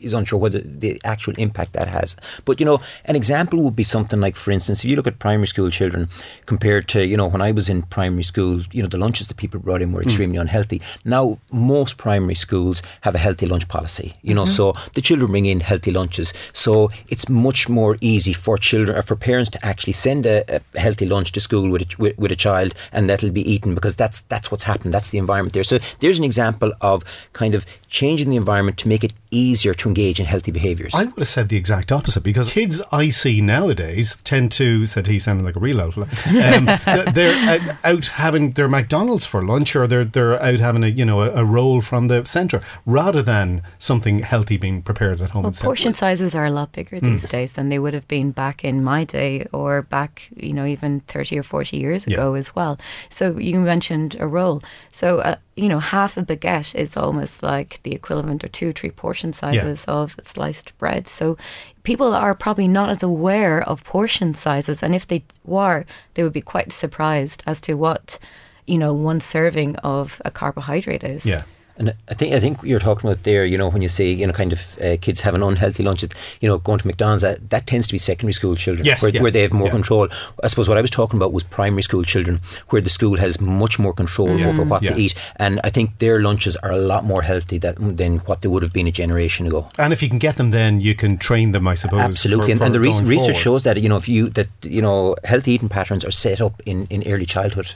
is 0.00 0.14
unsure 0.14 0.38
whether 0.38 0.60
the 0.60 1.00
actual 1.04 1.34
impact 1.36 1.72
that 1.72 1.88
has. 1.88 2.16
But 2.44 2.60
you 2.60 2.66
know, 2.66 2.80
an 3.06 3.16
example 3.16 3.62
would 3.62 3.76
be 3.76 3.84
something 3.84 4.20
like, 4.20 4.36
for 4.36 4.50
instance, 4.50 4.84
if 4.84 4.90
you 4.90 4.96
look 4.96 5.06
at 5.06 5.18
primary 5.18 5.46
school 5.46 5.70
children 5.70 6.08
compared 6.46 6.88
to 6.88 7.04
you 7.06 7.16
know 7.16 7.26
when 7.26 7.40
I 7.40 7.52
was 7.52 7.68
in 7.68 7.82
primary 7.82 8.22
school, 8.22 8.60
you 8.72 8.82
know 8.82 8.88
the 8.88 8.98
lunches 8.98 9.28
that 9.28 9.36
people 9.36 9.60
brought 9.60 9.82
in 9.82 9.92
were 9.92 10.02
mm. 10.02 10.06
extremely 10.06 10.38
mm. 10.38 10.42
unhealthy. 10.42 10.71
Now 11.04 11.38
most 11.50 11.96
primary 11.96 12.34
schools 12.34 12.82
have 13.02 13.14
a 13.14 13.18
healthy 13.18 13.46
lunch 13.46 13.68
policy. 13.68 14.14
You 14.22 14.34
know, 14.34 14.44
mm-hmm. 14.44 14.52
so 14.52 14.74
the 14.94 15.00
children 15.00 15.30
bring 15.30 15.46
in 15.46 15.60
healthy 15.60 15.90
lunches, 15.90 16.32
so 16.52 16.90
it's 17.08 17.28
much 17.28 17.68
more 17.68 17.96
easy 18.00 18.32
for 18.32 18.56
children 18.56 18.96
or 18.96 19.02
for 19.02 19.16
parents 19.16 19.50
to 19.50 19.66
actually 19.66 19.92
send 19.92 20.26
a, 20.26 20.44
a 20.56 20.78
healthy 20.78 21.06
lunch 21.06 21.32
to 21.32 21.40
school 21.40 21.70
with 21.70 21.82
a, 21.82 21.86
with, 21.98 22.18
with 22.18 22.32
a 22.32 22.36
child, 22.36 22.74
and 22.92 23.08
that'll 23.08 23.30
be 23.30 23.50
eaten 23.50 23.74
because 23.74 23.96
that's 23.96 24.20
that's 24.22 24.50
what's 24.50 24.64
happened. 24.64 24.94
That's 24.94 25.10
the 25.10 25.18
environment 25.18 25.54
there. 25.54 25.64
So 25.64 25.78
there's 26.00 26.18
an 26.18 26.24
example 26.24 26.72
of 26.80 27.04
kind 27.32 27.54
of 27.54 27.66
changing 27.92 28.30
the 28.30 28.36
environment 28.36 28.78
to 28.78 28.88
make 28.88 29.04
it 29.04 29.12
easier 29.30 29.74
to 29.74 29.86
engage 29.86 30.18
in 30.18 30.24
healthy 30.24 30.50
behaviours. 30.50 30.94
I 30.94 31.04
would 31.04 31.18
have 31.18 31.28
said 31.28 31.50
the 31.50 31.58
exact 31.58 31.92
opposite 31.92 32.22
because 32.22 32.50
kids 32.50 32.80
I 32.90 33.10
see 33.10 33.42
nowadays 33.42 34.16
tend 34.24 34.50
to, 34.52 34.86
said 34.86 35.06
he 35.06 35.18
sounded 35.18 35.44
like 35.44 35.56
a 35.56 35.60
real 35.60 35.78
outfit, 35.78 36.08
um, 36.26 37.12
they're 37.12 37.78
out 37.84 38.06
having 38.06 38.52
their 38.52 38.66
McDonald's 38.66 39.26
for 39.26 39.44
lunch 39.44 39.76
or 39.76 39.86
they're, 39.86 40.06
they're 40.06 40.40
out 40.42 40.58
having 40.58 40.82
a, 40.82 40.86
you 40.86 41.04
know, 41.04 41.20
a, 41.20 41.32
a 41.32 41.44
roll 41.44 41.82
from 41.82 42.08
the 42.08 42.24
centre 42.24 42.62
rather 42.86 43.20
than 43.20 43.62
something 43.78 44.20
healthy 44.20 44.56
being 44.56 44.80
prepared 44.80 45.20
at 45.20 45.30
home. 45.30 45.42
Well, 45.42 45.52
portion 45.52 45.92
sizes 45.92 46.34
are 46.34 46.46
a 46.46 46.50
lot 46.50 46.72
bigger 46.72 46.96
mm. 46.96 47.02
these 47.02 47.28
days 47.28 47.52
than 47.52 47.68
they 47.68 47.78
would 47.78 47.92
have 47.92 48.08
been 48.08 48.30
back 48.30 48.64
in 48.64 48.82
my 48.82 49.04
day 49.04 49.46
or 49.52 49.82
back, 49.82 50.30
you 50.34 50.54
know, 50.54 50.64
even 50.64 51.00
30 51.00 51.38
or 51.38 51.42
40 51.42 51.76
years 51.76 52.06
ago 52.06 52.32
yeah. 52.32 52.38
as 52.38 52.54
well. 52.56 52.78
So 53.10 53.36
you 53.36 53.60
mentioned 53.60 54.16
a 54.18 54.26
roll. 54.26 54.62
So, 54.90 55.18
uh, 55.18 55.36
you 55.56 55.68
know, 55.68 55.80
half 55.80 56.16
a 56.16 56.22
baguette 56.22 56.74
is 56.74 56.96
almost 56.96 57.42
like 57.42 57.80
the 57.82 57.92
equivalent 57.92 58.42
or 58.42 58.48
two, 58.48 58.70
or 58.70 58.72
three 58.72 58.90
portion 58.90 59.32
sizes 59.32 59.84
yeah. 59.86 59.94
of 59.94 60.16
sliced 60.22 60.76
bread. 60.78 61.06
So 61.06 61.36
people 61.82 62.14
are 62.14 62.34
probably 62.34 62.68
not 62.68 62.88
as 62.88 63.02
aware 63.02 63.62
of 63.62 63.84
portion 63.84 64.34
sizes. 64.34 64.82
And 64.82 64.94
if 64.94 65.06
they 65.06 65.24
were, 65.44 65.84
they 66.14 66.22
would 66.22 66.32
be 66.32 66.40
quite 66.40 66.72
surprised 66.72 67.42
as 67.46 67.60
to 67.62 67.74
what, 67.74 68.18
you 68.66 68.78
know, 68.78 68.94
one 68.94 69.20
serving 69.20 69.76
of 69.76 70.22
a 70.24 70.30
carbohydrate 70.30 71.04
is. 71.04 71.26
Yeah. 71.26 71.42
And 71.76 71.94
I 72.08 72.14
think 72.14 72.34
I 72.34 72.40
think 72.40 72.62
you're 72.62 72.80
talking 72.80 73.08
about 73.08 73.24
there, 73.24 73.44
you 73.44 73.56
know, 73.56 73.70
when 73.70 73.82
you 73.82 73.88
say 73.88 74.10
you 74.12 74.26
know, 74.26 74.32
kind 74.32 74.52
of 74.52 74.78
uh, 74.80 74.96
kids 75.00 75.20
having 75.22 75.42
unhealthy 75.42 75.82
lunches, 75.82 76.10
you 76.40 76.48
know, 76.48 76.58
going 76.58 76.78
to 76.78 76.86
McDonald's, 76.86 77.22
that, 77.22 77.50
that 77.50 77.66
tends 77.66 77.86
to 77.86 77.94
be 77.94 77.98
secondary 77.98 78.32
school 78.32 78.54
children, 78.54 78.84
yes, 78.84 79.02
where, 79.02 79.10
yeah. 79.10 79.22
where 79.22 79.30
they 79.30 79.42
have 79.42 79.52
more 79.52 79.68
yeah. 79.68 79.72
control. 79.72 80.08
I 80.42 80.48
suppose 80.48 80.68
what 80.68 80.78
I 80.78 80.82
was 80.82 80.90
talking 80.90 81.18
about 81.18 81.32
was 81.32 81.44
primary 81.44 81.82
school 81.82 82.02
children, 82.02 82.40
where 82.68 82.82
the 82.82 82.90
school 82.90 83.16
has 83.18 83.40
much 83.40 83.78
more 83.78 83.92
control 83.92 84.38
yeah. 84.38 84.48
over 84.48 84.62
what 84.64 84.82
they 84.82 84.94
eat, 84.94 85.14
and 85.36 85.60
I 85.64 85.70
think 85.70 85.98
their 85.98 86.20
lunches 86.20 86.56
are 86.56 86.72
a 86.72 86.78
lot 86.78 87.04
more 87.04 87.22
healthy 87.22 87.58
that, 87.58 87.76
than 87.78 88.18
what 88.18 88.42
they 88.42 88.48
would 88.48 88.62
have 88.62 88.72
been 88.72 88.86
a 88.86 88.92
generation 88.92 89.46
ago. 89.46 89.68
And 89.78 89.92
if 89.92 90.02
you 90.02 90.08
can 90.08 90.18
get 90.18 90.36
them, 90.36 90.50
then 90.50 90.80
you 90.80 90.94
can 90.94 91.18
train 91.18 91.52
them, 91.52 91.66
I 91.66 91.74
suppose. 91.74 92.00
Absolutely, 92.00 92.46
for, 92.46 92.50
and, 92.52 92.58
for 92.58 92.64
and, 92.66 92.74
the 92.74 92.80
re- 92.80 93.00
research 93.02 93.36
shows 93.36 93.64
that 93.64 93.82
you 93.82 93.88
know 93.88 93.96
if 93.96 94.08
you 94.08 94.28
that 94.30 94.48
you 94.62 94.82
know 94.82 95.16
healthy 95.24 95.52
eating 95.52 95.68
patterns 95.68 96.04
are 96.04 96.10
set 96.10 96.40
up 96.40 96.60
in 96.66 96.86
in 96.90 97.02
early 97.06 97.26
childhood. 97.26 97.74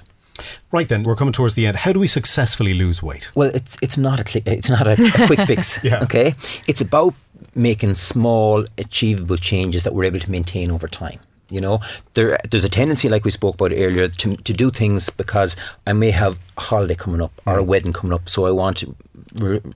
Right 0.72 0.88
then, 0.88 1.03
we're 1.03 1.16
coming 1.16 1.33
towards 1.33 1.55
the 1.55 1.66
end. 1.66 1.79
How 1.79 1.92
do 1.92 2.01
we 2.01 2.07
successfully 2.09 2.75
lose 2.75 3.03
weight? 3.03 3.31
Well, 3.35 3.51
it's 3.55 3.77
it's 3.83 3.99
not 3.99 4.20
a 4.20 4.29
cl- 4.29 4.42
it's 4.46 4.68
not 4.70 4.87
a, 4.87 4.92
a 4.92 5.27
quick 5.27 5.40
fix. 5.46 5.83
yeah. 5.85 6.03
Okay, 6.03 6.35
it's 6.66 6.81
about 6.81 7.14
making 7.55 7.94
small, 7.94 8.64
achievable 8.79 9.37
changes 9.37 9.85
that 9.85 9.94
we're 9.94 10.05
able 10.05 10.20
to 10.20 10.31
maintain 10.31 10.70
over 10.70 10.88
time. 10.88 11.20
You 11.48 11.61
know, 11.61 11.80
there 12.14 12.38
there's 12.50 12.64
a 12.64 12.68
tendency, 12.68 13.09
like 13.09 13.24
we 13.24 13.30
spoke 13.30 13.54
about 13.54 13.72
earlier, 13.72 14.09
to 14.09 14.37
to 14.37 14.52
do 14.52 14.70
things 14.70 15.11
because 15.11 15.56
I 15.87 15.92
may 15.92 16.11
have 16.11 16.38
a 16.56 16.61
holiday 16.61 16.94
coming 16.94 17.22
up 17.22 17.32
or 17.46 17.59
a 17.59 17.62
mm. 17.62 17.66
wedding 17.66 17.92
coming 17.92 18.12
up, 18.12 18.28
so 18.28 18.46
I 18.46 18.50
want 18.50 18.78
to 18.78 18.96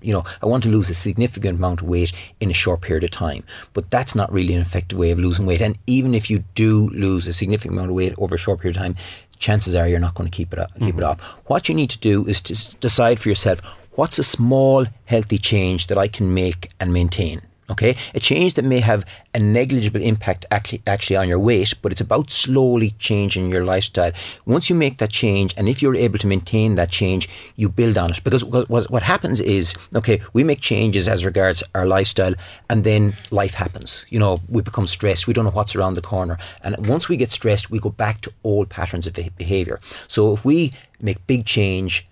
you 0.00 0.12
know, 0.12 0.24
I 0.42 0.46
want 0.46 0.62
to 0.64 0.68
lose 0.68 0.88
a 0.90 0.94
significant 0.94 1.58
amount 1.58 1.82
of 1.82 1.88
weight 1.88 2.12
in 2.40 2.50
a 2.50 2.54
short 2.54 2.80
period 2.80 3.04
of 3.04 3.10
time. 3.10 3.44
But 3.72 3.90
that's 3.90 4.14
not 4.14 4.32
really 4.32 4.54
an 4.54 4.60
effective 4.60 4.98
way 4.98 5.10
of 5.10 5.18
losing 5.18 5.46
weight. 5.46 5.60
And 5.60 5.78
even 5.86 6.14
if 6.14 6.30
you 6.30 6.44
do 6.54 6.88
lose 6.90 7.26
a 7.26 7.32
significant 7.32 7.74
amount 7.74 7.90
of 7.90 7.96
weight 7.96 8.14
over 8.18 8.34
a 8.34 8.38
short 8.38 8.60
period 8.60 8.76
of 8.76 8.82
time, 8.82 8.96
chances 9.38 9.74
are 9.74 9.88
you're 9.88 10.00
not 10.00 10.14
going 10.14 10.30
to 10.30 10.36
keep 10.36 10.52
it 10.52 10.58
up, 10.58 10.72
keep 10.74 10.88
mm-hmm. 10.88 10.98
it 10.98 11.04
off. 11.04 11.20
What 11.46 11.68
you 11.68 11.74
need 11.74 11.90
to 11.90 11.98
do 11.98 12.26
is 12.26 12.40
to 12.42 12.76
decide 12.76 13.18
for 13.20 13.28
yourself 13.28 13.60
what's 13.92 14.18
a 14.18 14.22
small 14.22 14.86
healthy 15.06 15.38
change 15.38 15.88
that 15.88 15.98
I 15.98 16.08
can 16.08 16.32
make 16.32 16.70
and 16.78 16.92
maintain. 16.92 17.42
Okay, 17.70 17.96
a 18.14 18.20
change 18.20 18.54
that 18.54 18.64
may 18.64 18.80
have 18.80 19.06
a 19.32 19.38
negligible 19.38 20.02
impact 20.02 20.44
actually, 20.50 20.82
actually 20.88 21.16
on 21.16 21.28
your 21.28 21.38
weight, 21.38 21.72
but 21.82 21.92
it's 21.92 22.00
about 22.00 22.28
slowly 22.28 22.90
changing 22.98 23.48
your 23.48 23.64
lifestyle. 23.64 24.10
Once 24.44 24.68
you 24.68 24.74
make 24.74 24.98
that 24.98 25.10
change, 25.10 25.54
and 25.56 25.68
if 25.68 25.80
you're 25.80 25.94
able 25.94 26.18
to 26.18 26.26
maintain 26.26 26.74
that 26.74 26.90
change, 26.90 27.28
you 27.54 27.68
build 27.68 27.96
on 27.96 28.10
it. 28.10 28.24
Because 28.24 28.44
what, 28.44 28.68
what 28.90 29.02
happens 29.04 29.40
is, 29.40 29.74
okay, 29.94 30.20
we 30.32 30.42
make 30.42 30.60
changes 30.60 31.06
as 31.06 31.24
regards 31.24 31.62
our 31.76 31.86
lifestyle, 31.86 32.34
and 32.68 32.82
then 32.82 33.14
life 33.30 33.54
happens. 33.54 34.04
You 34.08 34.18
know, 34.18 34.40
we 34.48 34.62
become 34.62 34.88
stressed. 34.88 35.28
We 35.28 35.34
don't 35.34 35.44
know 35.44 35.52
what's 35.52 35.76
around 35.76 35.94
the 35.94 36.02
corner, 36.02 36.38
and 36.64 36.88
once 36.88 37.08
we 37.08 37.16
get 37.16 37.30
stressed, 37.30 37.70
we 37.70 37.78
go 37.78 37.90
back 37.90 38.20
to 38.22 38.32
old 38.42 38.68
patterns 38.68 39.06
of 39.06 39.14
behavior. 39.38 39.78
So 40.08 40.34
if 40.34 40.44
we 40.44 40.72
make 41.00 41.24
big 41.28 41.46
change 41.46 42.06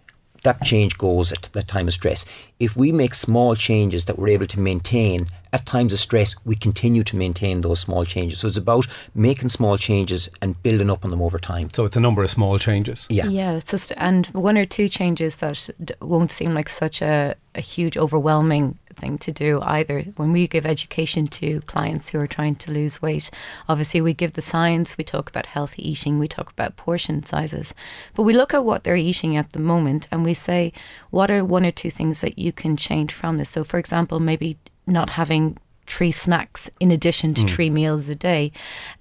that 0.45 0.63
change 0.63 0.97
goes 0.99 1.33
at 1.33 1.43
that 1.53 1.69
time 1.69 1.89
of 1.89 1.95
stress. 1.95 2.25
If 2.61 2.77
we 2.77 2.93
make 2.93 3.15
small 3.15 3.55
changes 3.55 4.05
that 4.05 4.19
we're 4.19 4.29
able 4.29 4.47
to 4.47 4.61
maintain 4.61 5.27
at 5.53 5.67
times 5.67 5.93
of 5.93 5.99
stress, 5.99 6.35
we 6.45 6.55
continue 6.55 7.03
to 7.05 7.17
maintain 7.17 7.61
those 7.61 7.81
small 7.81 8.05
changes. 8.05 8.41
So 8.41 8.49
it's 8.49 8.57
about 8.57 8.87
making 9.15 9.49
small 9.49 9.77
changes 9.77 10.29
and 10.43 10.63
building 10.63 10.91
up 10.91 11.05
on 11.05 11.11
them 11.11 11.23
over 11.23 11.39
time. 11.39 11.71
So 11.73 11.85
it's 11.85 11.97
a 11.97 12.01
number 12.01 12.23
of 12.23 12.31
small 12.31 12.59
changes. 12.59 13.07
Yeah. 13.11 13.27
Yeah. 13.27 13.53
It's 13.53 13.71
just, 13.71 13.93
and 13.97 14.27
one 14.29 14.59
or 14.59 14.67
two 14.67 14.89
changes 14.89 15.37
that 15.37 15.71
won't 16.01 16.33
seem 16.33 16.55
like 16.55 16.69
such 16.69 17.01
a, 17.03 17.37
a 17.55 17.61
huge, 17.61 17.97
overwhelming 17.97 18.79
thing 18.95 19.19
to 19.19 19.33
do 19.33 19.61
either. 19.63 20.03
When 20.17 20.33
we 20.33 20.49
give 20.49 20.67
education 20.67 21.29
to 21.29 21.61
clients 21.63 22.09
who 22.09 22.19
are 22.19 22.27
trying 22.27 22.57
to 22.57 22.73
lose 22.73 23.01
weight, 23.01 23.31
obviously 23.69 24.01
we 24.01 24.13
give 24.13 24.33
the 24.33 24.43
science, 24.43 24.99
we 24.99 25.05
talk 25.05 25.31
about 25.31 25.47
healthy 25.47 25.89
eating, 25.89 26.19
we 26.19 26.29
talk 26.29 26.51
about 26.51 26.77
portion 26.77 27.25
sizes, 27.25 27.75
but 28.15 28.25
we 28.25 28.33
look 28.33 28.53
at 28.53 28.65
what 28.65 28.85
they're 28.85 28.97
eating 28.97 29.37
at 29.37 29.53
the 29.53 29.61
moment 29.61 30.09
and 30.11 30.25
we 30.25 30.35
say, 30.35 30.73
what 31.11 31.31
are 31.31 31.45
one 31.45 31.65
or 31.65 31.71
two 31.71 31.91
things 31.91 32.21
that 32.21 32.39
you 32.39 32.53
can 32.53 32.77
change 32.77 33.13
from 33.15 33.39
this? 33.39 33.51
So, 33.51 33.65
for 33.65 33.79
example, 33.79 34.21
maybe 34.21 34.59
not 34.89 35.11
having 35.11 35.59
three 35.87 36.13
snacks 36.13 36.71
in 36.81 36.91
addition 36.91 37.35
to 37.35 37.43
mm. 37.43 37.49
three 37.49 37.71
meals 37.71 38.09
a 38.09 38.15
day. 38.15 38.53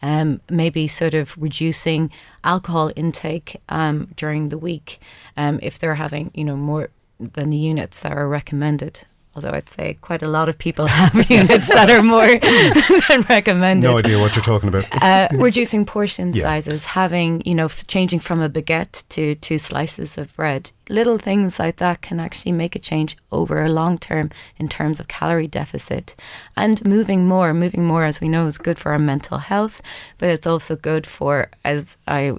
Um, 0.01 0.41
maybe 0.49 0.87
sort 0.87 1.13
of 1.13 1.35
reducing 1.37 2.11
alcohol 2.43 2.91
intake 2.95 3.57
um, 3.69 4.13
during 4.15 4.49
the 4.49 4.57
week 4.57 4.99
um, 5.35 5.59
if 5.61 5.79
they're 5.79 5.95
having, 5.95 6.31
you 6.33 6.43
know, 6.43 6.55
more 6.55 6.89
than 7.19 7.49
the 7.49 7.57
units 7.57 7.99
that 8.01 8.13
are 8.13 8.27
recommended 8.27 9.05
although 9.37 9.51
I'd 9.51 9.69
say 9.69 9.95
quite 10.01 10.23
a 10.23 10.27
lot 10.27 10.49
of 10.49 10.57
people 10.57 10.87
have 10.99 11.29
units 11.29 11.67
that 11.67 11.91
are 11.91 12.01
more 12.01 12.25
than 13.07 13.21
recommended. 13.29 13.87
No 13.87 13.99
idea 13.99 14.19
what 14.19 14.35
you're 14.35 14.43
talking 14.43 14.67
about. 14.67 14.85
uh, 14.91 15.27
reducing 15.33 15.85
portion 15.85 16.33
yeah. 16.33 16.41
sizes, 16.41 16.85
having, 16.85 17.43
you 17.45 17.53
know, 17.53 17.65
f- 17.65 17.85
changing 17.85 18.19
from 18.19 18.41
a 18.41 18.49
baguette 18.49 19.07
to 19.09 19.35
two 19.35 19.59
slices 19.59 20.17
of 20.17 20.35
bread. 20.35 20.71
Little 20.89 21.19
things 21.19 21.59
like 21.59 21.75
that 21.75 22.01
can 22.01 22.19
actually 22.19 22.53
make 22.53 22.75
a 22.75 22.79
change 22.79 23.15
over 23.31 23.61
a 23.61 23.69
long 23.69 23.99
term 23.99 24.31
in 24.57 24.67
terms 24.67 24.99
of 24.99 25.07
calorie 25.07 25.47
deficit. 25.47 26.15
And 26.55 26.83
moving 26.83 27.27
more, 27.27 27.53
moving 27.53 27.85
more, 27.85 28.05
as 28.05 28.19
we 28.19 28.29
know, 28.29 28.47
is 28.47 28.57
good 28.57 28.79
for 28.79 28.91
our 28.91 28.99
mental 28.99 29.37
health, 29.37 29.83
but 30.17 30.29
it's 30.29 30.47
also 30.47 30.75
good 30.75 31.05
for, 31.05 31.51
as 31.63 31.95
I 32.07 32.33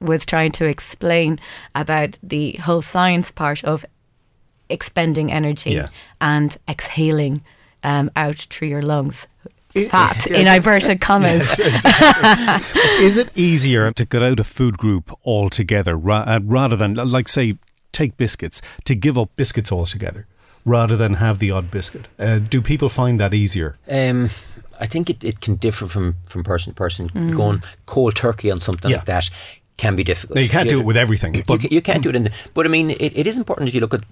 was 0.00 0.24
trying 0.24 0.52
to 0.52 0.64
explain 0.64 1.38
about 1.74 2.16
the 2.22 2.52
whole 2.52 2.80
science 2.80 3.30
part 3.30 3.62
of 3.62 3.84
expending 4.70 5.30
energy 5.32 5.70
Yeah. 5.72 5.88
and 6.20 6.56
exhaling 6.68 7.42
um, 7.82 8.10
out 8.16 8.46
through 8.50 8.68
your 8.68 8.82
lungs. 8.82 9.26
Fat 9.88 10.26
in 10.30 10.48
inverted 10.48 11.00
commas. 11.00 11.60
Is 12.98 13.16
it 13.18 13.30
easier 13.36 13.92
to 13.92 14.04
get 14.04 14.22
out 14.22 14.40
a 14.40 14.44
food 14.44 14.76
group 14.78 15.12
altogether 15.24 15.96
ra- 15.96 16.24
uh, 16.26 16.40
rather 16.42 16.76
than, 16.76 16.94
like, 16.94 17.28
say, 17.28 17.56
take 17.92 18.16
biscuits, 18.16 18.60
to 18.84 18.94
give 18.94 19.16
up 19.18 19.30
biscuits 19.36 19.70
altogether 19.72 20.26
rather 20.64 20.96
than 20.96 21.14
have 21.14 21.38
the 21.38 21.50
odd 21.50 21.70
biscuit? 21.70 22.08
Uh, 22.18 22.38
do 22.38 22.60
people 22.60 22.88
find 22.88 23.20
that 23.20 23.32
easier? 23.32 23.76
Um, 23.88 24.30
I 24.80 24.86
think 24.86 25.08
it, 25.08 25.22
it 25.22 25.40
can 25.40 25.54
differ 25.56 25.86
from, 25.86 26.16
from 26.26 26.42
person 26.42 26.72
to 26.72 26.76
person. 26.76 27.30
Going 27.30 27.62
cold 27.86 28.16
turkey 28.16 28.50
on 28.50 28.60
something 28.60 28.90
Yeah. 28.90 28.98
like 28.98 29.06
that 29.06 29.30
can 29.80 29.96
be 29.96 30.04
difficult. 30.04 30.36
Now, 30.36 30.42
you 30.42 30.52
can't 30.56 30.68
do 30.68 30.78
it 30.80 30.86
with 30.90 30.98
everything, 31.04 31.34
You, 31.34 31.42
but 31.50 31.60
ca- 31.62 31.72
you 31.76 31.82
can't 31.88 32.02
do 32.02 32.10
it 32.10 32.16
in 32.16 32.24
the. 32.24 32.32
But 32.54 32.66
I 32.66 32.68
mean, 32.76 32.90
it, 32.90 33.12
it 33.22 33.26
is 33.26 33.36
important 33.42 33.64
that 33.66 33.74
you 33.74 33.80
look 33.80 33.94
at 33.98 34.02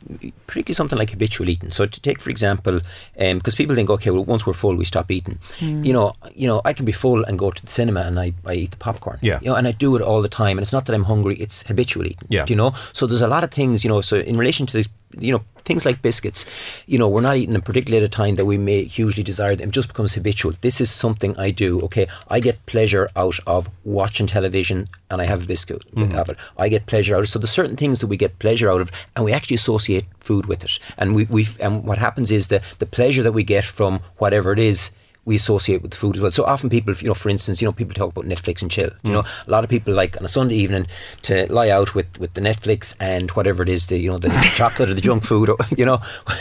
particularly 0.47 0.75
something 0.81 0.99
like 0.99 1.11
habitual 1.11 1.49
eating. 1.49 1.71
So 1.71 1.87
to 1.87 2.01
take, 2.01 2.19
for 2.25 2.31
example, 2.31 2.77
um, 3.25 3.39
because 3.39 3.55
people 3.55 3.75
think, 3.77 3.91
okay, 3.91 4.11
well, 4.11 4.25
once 4.25 4.47
we're 4.47 4.61
full, 4.65 4.77
we 4.77 4.85
stop 4.85 5.11
eating. 5.11 5.39
Mm. 5.59 5.85
You 5.87 5.93
know, 5.93 6.13
you 6.35 6.49
know, 6.49 6.59
I 6.65 6.73
can 6.73 6.87
be 6.87 6.93
full 7.05 7.21
and 7.25 7.39
go 7.39 7.51
to 7.51 7.63
the 7.65 7.71
cinema 7.71 8.01
and 8.01 8.19
I, 8.19 8.33
I 8.47 8.55
eat 8.55 8.71
the 8.71 8.77
popcorn. 8.79 9.19
Yeah. 9.21 9.39
You 9.43 9.49
know, 9.51 9.57
and 9.57 9.69
I 9.69 9.73
do 9.73 9.95
it 9.97 10.03
all 10.03 10.23
the 10.23 10.35
time. 10.43 10.57
And 10.59 10.63
it's 10.65 10.73
not 10.73 10.87
that 10.87 10.95
I'm 10.95 11.05
hungry; 11.05 11.37
it's 11.37 11.63
habitual 11.71 12.07
eating. 12.07 12.29
Yeah. 12.29 12.47
Do 12.47 12.53
you 12.53 12.57
know? 12.57 12.73
So 12.93 13.07
there's 13.07 13.23
a 13.23 13.29
lot 13.29 13.45
of 13.45 13.51
things. 13.51 13.85
You 13.85 13.91
know, 13.91 14.01
so 14.01 14.17
in 14.17 14.37
relation 14.39 14.65
to 14.67 14.75
the, 14.79 14.89
you 15.21 15.33
know, 15.33 15.43
things 15.65 15.85
like 15.85 16.01
biscuits, 16.03 16.47
you 16.87 16.99
know, 16.99 17.09
we're 17.09 17.21
not 17.21 17.37
eating 17.37 17.53
them 17.53 17.63
particularly 17.63 18.03
at 18.03 18.09
a 18.09 18.11
time 18.11 18.37
that 18.37 18.47
we 18.47 18.57
may 18.57 18.85
hugely 18.85 19.23
desire 19.23 19.55
them. 19.55 19.69
It 19.69 19.73
just 19.73 19.89
becomes 19.89 20.15
habitual. 20.15 20.53
This 20.61 20.81
is 20.81 20.91
something 20.91 21.37
I 21.37 21.51
do. 21.51 21.81
Okay, 21.83 22.07
I 22.29 22.41
get 22.41 22.65
pleasure 22.67 23.09
out 23.15 23.39
of 23.47 23.71
watching 23.85 24.27
television, 24.27 24.89
and 25.11 25.21
I 25.21 25.27
have 25.27 25.45
a 25.45 25.47
biscuit 25.47 25.85
of 25.85 25.93
mm-hmm. 25.93 26.31
it. 26.31 26.39
I 26.57 26.69
get 26.69 26.87
pleasure 26.87 27.15
out 27.15 27.21
of. 27.21 27.29
So 27.29 27.39
there's 27.39 27.51
certain 27.51 27.77
things 27.77 28.01
that 28.01 28.07
we 28.07 28.17
get 28.17 28.39
pleasure 28.39 28.71
out 28.71 28.81
of, 28.81 28.91
and 29.15 29.25
we 29.25 29.33
actually 29.33 29.57
associate 29.57 30.07
food 30.21 30.47
with 30.47 30.65
it. 30.65 30.79
And 30.97 31.15
we 31.15 31.25
we 31.25 31.47
and 31.61 31.85
what 31.85 31.99
happens 31.99 32.33
is 32.33 32.47
the 32.49 32.63
the 32.79 32.87
pleasure 32.87 33.23
that 33.23 33.33
we 33.33 33.45
get 33.45 33.65
from 33.65 34.01
whatever 34.17 34.53
it 34.53 34.59
is. 34.59 34.91
We 35.29 35.37
associate 35.37 35.83
with 35.83 35.93
the 35.93 35.97
food 35.97 36.17
as 36.17 36.23
well. 36.23 36.33
So 36.33 36.45
often 36.45 36.71
people, 36.71 36.95
you 36.95 37.09
know, 37.09 37.15
for 37.15 37.29
instance, 37.29 37.61
you 37.61 37.69
know, 37.69 37.73
people 37.73 37.95
talk 37.95 38.11
about 38.11 38.25
Netflix 38.25 38.63
and 38.63 38.71
chill. 38.71 38.91
You 39.03 39.13
know, 39.13 39.25
a 39.47 39.51
lot 39.51 39.63
of 39.63 39.71
people 39.71 39.93
like 39.93 40.17
on 40.19 40.25
a 40.25 40.29
Sunday 40.29 40.55
evening 40.57 40.87
to 41.23 41.51
lie 41.53 41.69
out 41.69 41.95
with, 41.95 42.19
with 42.19 42.33
the 42.35 42.41
Netflix 42.41 42.95
and 42.99 43.31
whatever 43.33 43.63
it 43.63 43.69
is, 43.69 43.87
the 43.87 43.99
you 43.99 44.11
know, 44.11 44.19
the 44.19 44.31
chocolate 44.55 44.91
or 44.91 44.95
the 44.95 45.01
junk 45.01 45.25
food, 45.25 45.51
or, 45.51 45.57
you 45.77 45.85
know. 45.85 45.99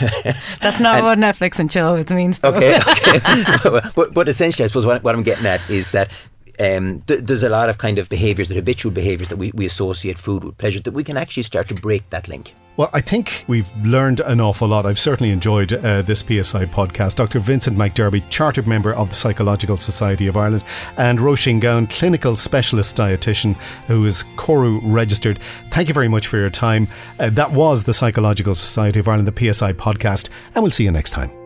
That's 0.60 0.80
not 0.80 1.02
what 1.02 1.18
Netflix 1.18 1.58
and 1.58 1.70
chill 1.70 2.02
means. 2.14 2.38
though. 2.38 2.54
Okay, 2.54 2.78
okay. 2.78 3.88
but 3.94 4.14
but 4.14 4.28
essentially, 4.28 4.64
I 4.64 4.68
suppose 4.68 4.86
what, 4.86 5.02
what 5.04 5.14
I'm 5.14 5.22
getting 5.22 5.46
at 5.46 5.60
is 5.70 5.88
that. 5.90 6.10
Um, 6.60 7.02
th- 7.02 7.20
there's 7.20 7.44
a 7.44 7.48
lot 7.48 7.68
of 7.68 7.78
kind 7.78 8.00
of 8.00 8.08
behaviours, 8.08 8.48
that 8.48 8.56
habitual 8.56 8.90
behaviours 8.90 9.28
that 9.28 9.36
we, 9.36 9.52
we 9.54 9.64
associate 9.64 10.18
food 10.18 10.42
with 10.42 10.58
pleasure, 10.58 10.80
that 10.80 10.90
we 10.90 11.04
can 11.04 11.16
actually 11.16 11.44
start 11.44 11.68
to 11.68 11.74
break 11.76 12.10
that 12.10 12.26
link. 12.26 12.52
Well, 12.78 12.90
I 12.92 13.00
think 13.00 13.44
we've 13.48 13.68
learned 13.84 14.20
an 14.20 14.40
awful 14.40 14.68
lot. 14.68 14.86
I've 14.86 15.00
certainly 15.00 15.32
enjoyed 15.32 15.72
uh, 15.72 16.02
this 16.02 16.20
PSI 16.20 16.66
podcast. 16.66 17.16
Dr. 17.16 17.40
Vincent 17.40 17.76
McDarby, 17.76 18.22
chartered 18.30 18.68
member 18.68 18.94
of 18.94 19.08
the 19.08 19.16
Psychological 19.16 19.76
Society 19.76 20.28
of 20.28 20.36
Ireland, 20.36 20.62
and 20.96 21.18
Roisin 21.18 21.58
Gowan, 21.58 21.88
clinical 21.88 22.36
specialist 22.36 22.96
dietitian 22.96 23.56
who 23.88 24.06
is 24.06 24.22
Coru 24.36 24.80
registered. 24.84 25.40
Thank 25.72 25.88
you 25.88 25.94
very 25.94 26.06
much 26.06 26.28
for 26.28 26.36
your 26.36 26.50
time. 26.50 26.86
Uh, 27.18 27.30
that 27.30 27.50
was 27.50 27.82
the 27.82 27.92
Psychological 27.92 28.54
Society 28.54 29.00
of 29.00 29.08
Ireland, 29.08 29.26
the 29.26 29.52
PSI 29.52 29.72
podcast, 29.72 30.28
and 30.54 30.62
we'll 30.62 30.70
see 30.70 30.84
you 30.84 30.92
next 30.92 31.10
time. 31.10 31.37